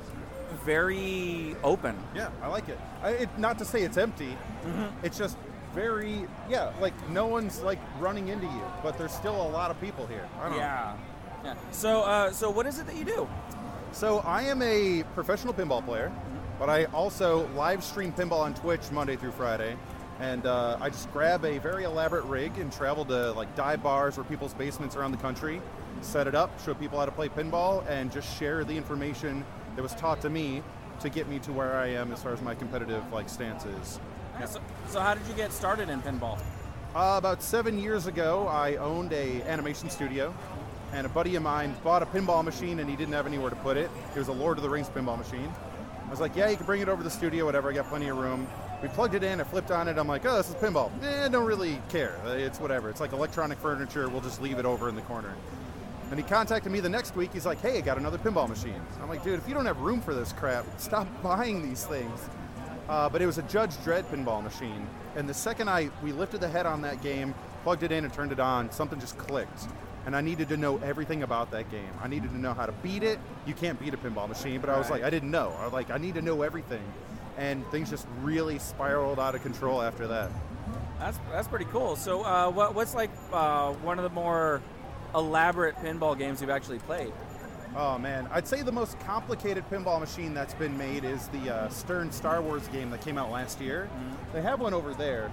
[0.65, 1.97] very open.
[2.15, 2.79] Yeah, I like it.
[3.01, 4.37] I, it not to say it's empty.
[4.65, 5.05] Mm-hmm.
[5.05, 5.37] It's just
[5.73, 9.79] very yeah, like no one's like running into you, but there's still a lot of
[9.79, 10.27] people here.
[10.39, 10.57] I don't know.
[10.57, 10.95] Yeah.
[11.43, 11.55] Yeah.
[11.71, 13.27] So, uh, so what is it that you do?
[13.91, 16.11] So I am a professional pinball player,
[16.59, 19.77] but I also live stream pinball on Twitch Monday through Friday.
[20.19, 24.17] And uh, I just grab a very elaborate rig and travel to like dive bars
[24.17, 25.61] or people's basements around the country,
[26.01, 29.45] set it up, show people how to play pinball, and just share the information
[29.75, 30.63] that was taught to me
[31.01, 33.99] to get me to where I am as far as my competitive like stance is.
[34.47, 36.39] So, so how did you get started in pinball?
[36.95, 40.33] Uh, about seven years ago, I owned a animation studio,
[40.93, 43.55] and a buddy of mine bought a pinball machine, and he didn't have anywhere to
[43.57, 43.91] put it.
[44.15, 45.51] It was a Lord of the Rings pinball machine.
[46.05, 47.69] I was like, "Yeah, you can bring it over to the studio, whatever.
[47.69, 48.47] I got plenty of room."
[48.81, 49.97] We plugged it in, I flipped on it.
[49.97, 52.15] I'm like, "Oh, this is pinball." Eh, don't really care.
[52.25, 52.89] It's whatever.
[52.89, 54.07] It's like electronic furniture.
[54.07, 55.33] We'll just leave it over in the corner.
[56.09, 57.31] And he contacted me the next week.
[57.33, 59.79] He's like, "Hey, I got another pinball machine." I'm like, "Dude, if you don't have
[59.79, 62.29] room for this crap, stop buying these things."
[62.87, 66.39] Uh, but it was a Judge Dredd pinball machine, and the second I we lifted
[66.39, 69.67] the head on that game, plugged it in, and turned it on, something just clicked.
[70.05, 71.89] And I needed to know everything about that game.
[72.01, 73.19] I needed to know how to beat it.
[73.45, 75.53] You can't beat a pinball machine, but I was like, I didn't know.
[75.59, 76.83] I was like, I need to know everything.
[77.37, 80.31] And things just really spiraled out of control after that.
[80.99, 81.95] That's that's pretty cool.
[81.95, 84.61] So, uh, what what's like uh, one of the more
[85.13, 87.13] elaborate pinball games you've actually played?
[87.75, 91.69] Oh man, I'd say the most complicated pinball machine that's been made is the uh,
[91.69, 93.87] Stern Star Wars game that came out last year.
[94.33, 95.31] They have one over there.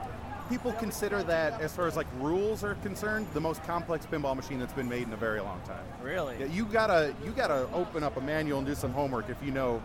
[0.50, 4.58] People consider that, as far as like rules are concerned, the most complex pinball machine
[4.58, 5.82] that's been made in a very long time.
[6.02, 6.36] Really?
[6.38, 9.50] Yeah, you gotta you gotta open up a manual and do some homework if you
[9.50, 9.82] know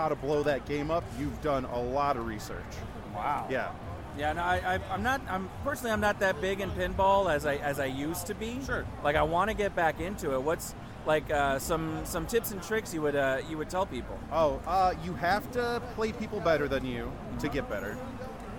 [0.00, 1.04] how to blow that game up.
[1.18, 2.64] You've done a lot of research.
[3.14, 3.46] Wow.
[3.50, 3.70] Yeah.
[4.18, 5.20] Yeah, no, I, I, I'm not.
[5.28, 8.58] I'm personally, I'm not that big in pinball as I as I used to be.
[8.64, 8.84] Sure.
[9.04, 10.42] Like, I want to get back into it.
[10.42, 10.74] What's
[11.06, 14.18] like uh, some some tips and tricks you would uh, you would tell people?
[14.32, 17.96] Oh, uh, you have to play people better than you to get better.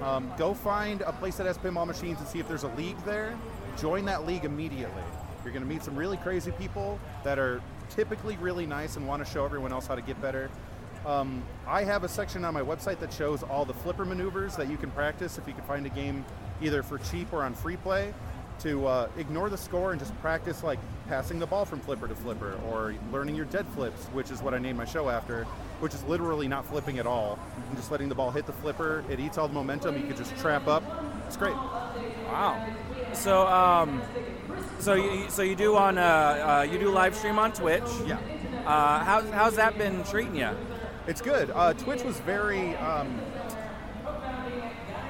[0.02, 2.98] Um, go find a place that has pinball machines and see if there's a league
[3.04, 3.38] there.
[3.78, 5.04] Join that league immediately.
[5.44, 9.24] You're going to meet some really crazy people that are typically really nice and want
[9.24, 10.50] to show everyone else how to get better.
[11.06, 14.70] Um, I have a section on my website that shows all the flipper maneuvers that
[14.70, 16.24] you can practice if you can find a game
[16.62, 18.14] either for cheap or on free play
[18.60, 20.78] to uh, ignore the score and just practice like
[21.08, 24.54] passing the ball from flipper to flipper or learning your dead flips, which is what
[24.54, 25.45] I named my show after,
[25.80, 29.04] which is literally not flipping at all and just letting the ball hit the flipper.
[29.10, 29.97] It eats all the momentum.
[29.97, 30.84] You can just trap up.
[31.26, 31.56] It's great.
[31.56, 32.68] Wow.
[33.14, 34.02] So, um,
[34.78, 37.84] so you so you do on uh, uh, you do live stream on Twitch.
[38.06, 38.20] Yeah.
[38.66, 40.49] Uh, how, how's that been treating you?
[41.08, 41.52] It's good.
[41.52, 42.76] Uh, Twitch was very.
[42.78, 43.20] Um,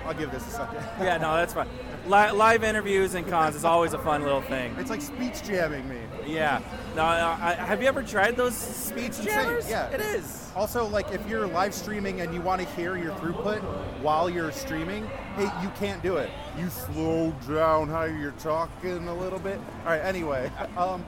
[0.06, 0.76] I'll give this a second.
[1.00, 1.68] yeah, no, that's fine.
[2.06, 4.76] Li- live interviews and cons is always a fun little thing.
[4.80, 6.00] It's like speech jamming me.
[6.26, 6.62] Yeah.
[6.96, 9.70] No, uh, I, have you ever tried those speech jammers?
[9.70, 10.52] Yeah, it is.
[10.56, 13.62] Also, like if you're live streaming and you want to hear your throughput
[14.02, 16.30] while you're streaming, hey, you can't do it.
[16.58, 19.60] You slow down how you're talking a little bit.
[19.82, 20.02] All right.
[20.02, 21.06] Anyway, um,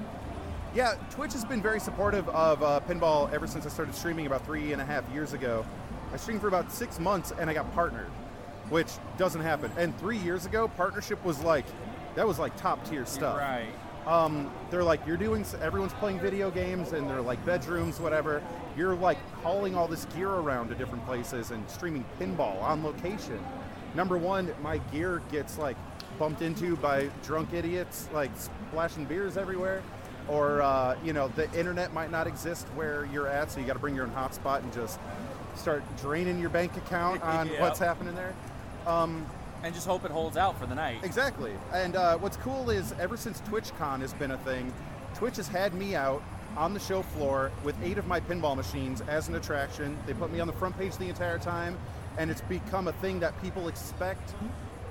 [0.73, 4.45] yeah, Twitch has been very supportive of uh, pinball ever since I started streaming about
[4.45, 5.65] three and a half years ago.
[6.11, 8.09] I streamed for about six months and I got partnered,
[8.69, 9.71] which doesn't happen.
[9.77, 11.65] And three years ago, partnership was like
[12.15, 13.37] that was like top tier stuff.
[13.37, 13.71] Right.
[14.05, 15.45] Um, they're like you're doing.
[15.61, 18.43] Everyone's playing video games, and they're like bedrooms, whatever.
[18.75, 23.39] You're like hauling all this gear around to different places and streaming pinball on location.
[23.95, 25.77] Number one, my gear gets like
[26.19, 29.81] bumped into by drunk idiots, like splashing beers everywhere,
[30.27, 33.73] or uh, you know the internet might not exist where you're at, so you got
[33.73, 34.99] to bring your own hotspot and just
[35.55, 37.59] start draining your bank account on Yep.
[37.61, 38.33] what's happening there.
[38.87, 39.25] Um,
[39.63, 40.99] and just hope it holds out for the night.
[41.03, 41.53] Exactly.
[41.73, 44.73] And uh, what's cool is ever since TwitchCon has been a thing,
[45.15, 46.21] Twitch has had me out
[46.57, 49.97] on the show floor with eight of my pinball machines as an attraction.
[50.05, 51.77] They put me on the front page the entire time,
[52.17, 54.33] and it's become a thing that people expect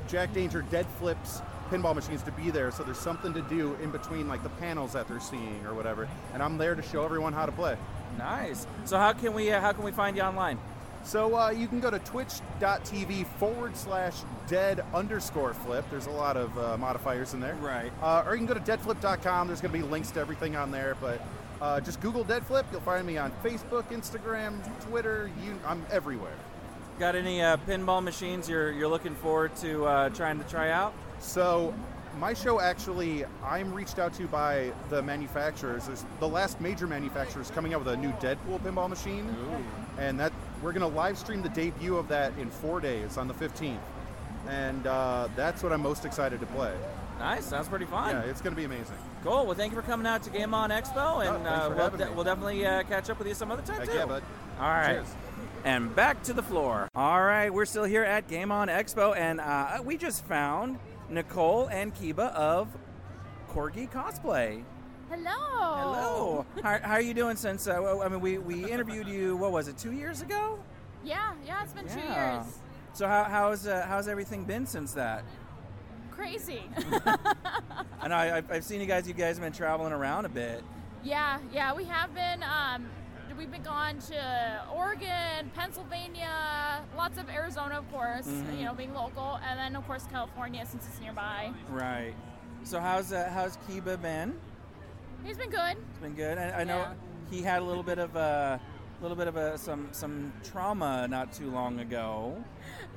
[0.08, 1.42] Jack Danger dead flips
[1.72, 4.92] pinball machines to be there so there's something to do in between like the panels
[4.92, 7.76] that they're seeing or whatever and i'm there to show everyone how to play
[8.18, 8.66] Nice.
[8.84, 10.58] So how can we uh, how can we find you online?
[11.04, 14.14] So uh, you can go to twitch.tv forward slash
[14.46, 15.84] dead underscore flip.
[15.90, 17.54] There's a lot of uh, modifiers in there.
[17.54, 17.92] Right.
[18.00, 19.48] Uh, or you can go to deadflip.com.
[19.48, 20.96] There's going to be links to everything on there.
[21.00, 21.20] But
[21.60, 22.66] uh, just Google Dead Flip.
[22.70, 25.28] You'll find me on Facebook, Instagram, Twitter.
[25.44, 26.36] You, I'm everywhere.
[27.00, 30.94] Got any uh, pinball machines you're you're looking forward to uh, trying to try out?
[31.22, 31.72] So
[32.18, 35.86] my show actually, I'm reached out to by the manufacturers.
[35.86, 39.34] There's the last major manufacturer is coming out with a new Deadpool pinball machine,
[39.98, 43.28] and that we're going to live stream the debut of that in four days on
[43.28, 43.78] the 15th,
[44.48, 46.74] and uh, that's what I'm most excited to play.
[47.18, 47.46] Nice.
[47.46, 48.10] Sounds pretty fun.
[48.10, 48.96] Yeah, it's going to be amazing.
[49.22, 49.46] Cool.
[49.46, 52.12] Well, thank you for coming out to Game On Expo, and thanks uh, we'll, de-
[52.12, 53.94] we'll definitely uh, catch up with you some other time Heck too.
[53.94, 54.22] yeah, bud.
[54.58, 54.94] All right.
[54.94, 55.06] Cheers.
[55.64, 56.88] And back to the floor.
[56.96, 60.78] All right, we're still here at Game On Expo, and uh, we just found
[61.12, 62.68] Nicole and Kiba of
[63.50, 64.64] Corgi Cosplay.
[65.10, 65.30] Hello.
[65.30, 66.46] Hello.
[66.62, 67.66] how, how are you doing since?
[67.68, 69.36] Uh, I mean, we, we interviewed you.
[69.36, 69.76] What was it?
[69.76, 70.58] Two years ago.
[71.04, 72.42] Yeah, yeah, it's been two Yeah.
[72.42, 72.54] years.
[72.94, 75.24] So how, how's uh, how's everything been since that?
[76.10, 76.62] Crazy.
[78.00, 79.06] I know I, I've, I've seen you guys.
[79.08, 80.62] You guys have been traveling around a bit.
[81.02, 82.42] yeah, yeah, we have been.
[82.42, 82.86] Um,
[83.38, 88.26] we've been gone to Oregon, Pennsylvania, lots of Arizona, of course.
[88.26, 88.58] Mhm.
[88.58, 91.52] You know, being local, and then of course California since it's nearby.
[91.68, 92.14] Right.
[92.64, 94.38] So how's uh, how's Kiba been?
[95.24, 95.76] He's been good.
[95.92, 96.38] He's been good.
[96.38, 96.92] I, I know Yeah.
[97.30, 98.60] he had a little bit of a
[99.02, 102.42] little bit of a some some trauma not too long ago.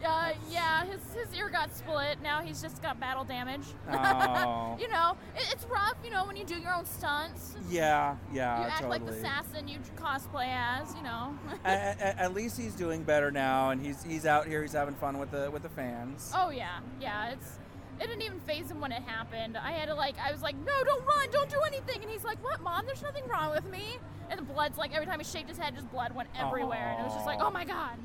[0.06, 2.22] Uh, yeah, his, his ear got split.
[2.22, 3.66] Now he's just got battle damage.
[3.92, 4.78] Oh.
[4.80, 5.96] you know, it, it's rough.
[6.04, 7.56] You know, when you do your own stunts.
[7.70, 9.00] Yeah, yeah, you act totally.
[9.00, 10.94] like the assassin you cosplay as.
[10.96, 11.38] You know.
[11.64, 14.62] at, at- at least he's doing better now, and he's he's out here.
[14.62, 16.32] He's having fun with the with the fans.
[16.36, 17.32] Oh yeah, yeah.
[17.32, 17.60] It's
[18.00, 19.58] it didn't even phase him when it happened.
[19.58, 22.24] I had to like I was like, no, don't run, don't do anything, and he's
[22.24, 22.86] like, what, mom?
[22.86, 23.98] There's nothing wrong with me.
[24.30, 27.02] And the blood's like every time he shaked his head, just blood went everywhere, and
[27.02, 27.98] it was just like, oh my god.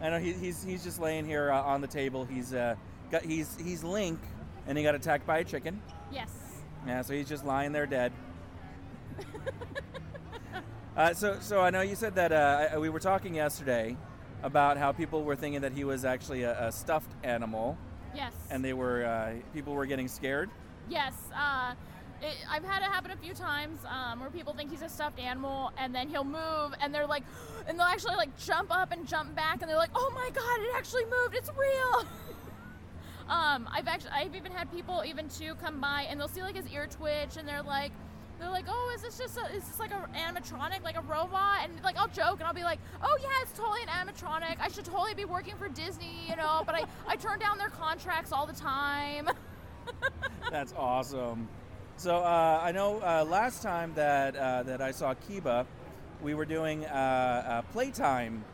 [0.00, 2.24] I know he, he's he's just laying here uh, on the table.
[2.24, 2.76] He's uh
[3.10, 4.20] got he's he's Link,
[4.66, 5.80] and he got attacked by a chicken.
[6.12, 6.30] Yes.
[6.86, 8.12] Yeah, so he's just lying there dead.
[10.96, 13.96] uh, so, so I know you said that uh, we were talking yesterday
[14.42, 17.78] about how people were thinking that he was actually a, a stuffed animal,
[18.14, 18.34] Yes.
[18.50, 20.50] and they were uh, people were getting scared.
[20.88, 21.14] Yes.
[21.34, 21.74] Uh,
[22.24, 25.20] it, I've had it happen a few times um, where people think he's a stuffed
[25.20, 27.22] animal, and then he'll move, and they're like,
[27.68, 30.60] and they'll actually like jump up and jump back, and they're like, oh my god,
[30.60, 32.06] it actually moved, it's real.
[33.28, 36.56] um, I've actually, I've even had people even too come by, and they'll see like
[36.56, 37.92] his ear twitch, and they're like.
[38.40, 41.60] They're like, oh, is this just a, is this like an animatronic, like a robot?
[41.62, 44.56] And like, I'll joke and I'll be like, oh yeah, it's totally an animatronic.
[44.60, 46.64] I should totally be working for Disney, you know.
[46.66, 49.30] But I, I turn down their contracts all the time.
[50.50, 51.48] That's awesome.
[51.96, 55.64] So uh, I know uh, last time that uh, that I saw Kiba,
[56.22, 58.44] we were doing uh, uh, playtime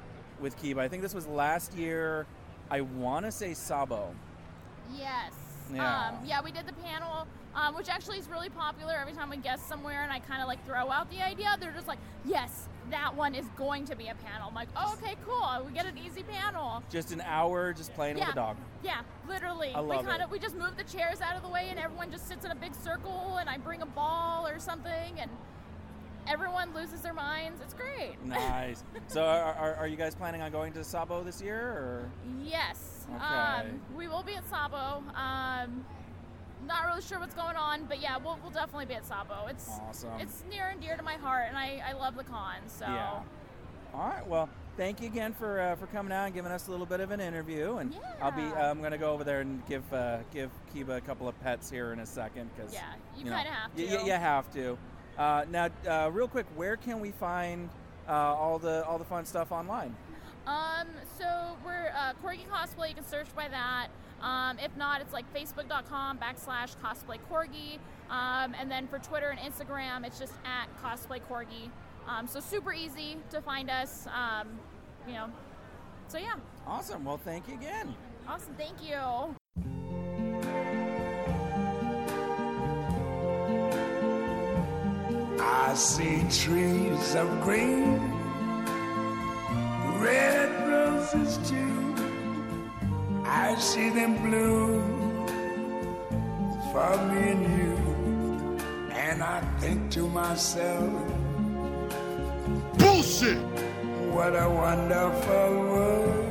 [0.40, 0.78] with Kiba.
[0.78, 2.26] I think this was last year.
[2.70, 4.14] I want to say Sabo.
[4.96, 5.32] Yes.
[5.72, 6.08] Yeah.
[6.08, 8.94] Um, yeah, we did the panel, um, which actually is really popular.
[8.94, 11.72] Every time we guest somewhere and I kind of like throw out the idea, they're
[11.72, 14.48] just like, yes, that one is going to be a panel.
[14.48, 15.64] I'm like, oh, okay, cool.
[15.66, 16.82] We get an easy panel.
[16.90, 18.26] Just an hour just playing yeah.
[18.26, 18.56] with a dog.
[18.82, 19.72] Yeah, literally.
[19.74, 21.78] I love we kind of we just move the chairs out of the way and
[21.78, 25.30] everyone just sits in a big circle and I bring a ball or something and
[26.26, 27.60] everyone loses their minds.
[27.60, 28.16] It's great.
[28.24, 28.84] Nice.
[29.08, 32.10] so, are, are, are you guys planning on going to Sabo this year, or?
[32.42, 33.06] Yes.
[33.14, 33.24] Okay.
[33.24, 35.02] Um, we will be at Sabo.
[35.14, 35.84] Um,
[36.66, 39.46] not really sure what's going on, but yeah, we'll, we'll definitely be at Sabo.
[39.48, 40.10] It's Awesome.
[40.20, 42.56] it's near and dear to my heart, and I, I love the con.
[42.66, 43.20] So Yeah.
[43.94, 44.26] All right.
[44.26, 47.00] Well, thank you again for uh, for coming out and giving us a little bit
[47.00, 47.78] of an interview.
[47.78, 47.92] And
[48.22, 48.70] I'll be Yeah.
[48.70, 51.92] I'm gonna go over there and give uh, give Kiba a couple of pets here
[51.92, 52.82] in a second because Yeah,
[53.16, 53.96] you know, kinda have y- to.
[53.96, 54.78] y- you have to.
[55.18, 57.68] Uh, now, uh, real quick, where can we find
[58.08, 59.94] uh, all the all the fun stuff online?
[60.46, 60.88] Um,
[61.18, 62.88] so we're uh, Corgi Cosplay.
[62.88, 63.88] You can search by that.
[64.22, 67.78] Um, if not, it's like facebook.com backslash cosplay Corgi.
[68.10, 71.70] Um, and then for Twitter and Instagram, it's just at cosplay Corgi.
[72.08, 74.06] Um, so super easy to find us.
[74.08, 74.48] Um,
[75.06, 75.26] you know.
[76.08, 76.34] So yeah.
[76.66, 77.04] Awesome.
[77.04, 77.94] Well, thank you again.
[78.28, 78.54] Awesome.
[78.54, 78.96] Thank you.
[85.42, 87.98] I see trees of green,
[90.00, 91.94] red roses too.
[93.24, 95.26] I see them bloom
[96.72, 97.76] for me and you.
[98.92, 100.90] And I think to myself,
[102.78, 103.38] Bullshit!
[104.14, 106.30] What a wonderful world.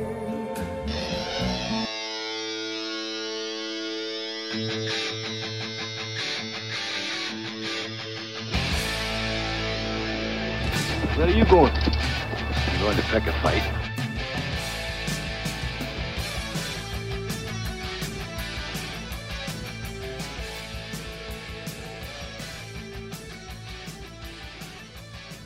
[11.15, 11.88] Where are you going?
[12.79, 13.61] You going to pick a fight?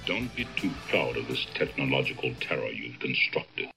[0.06, 3.70] Don't be too proud of this technological terror you've constructed.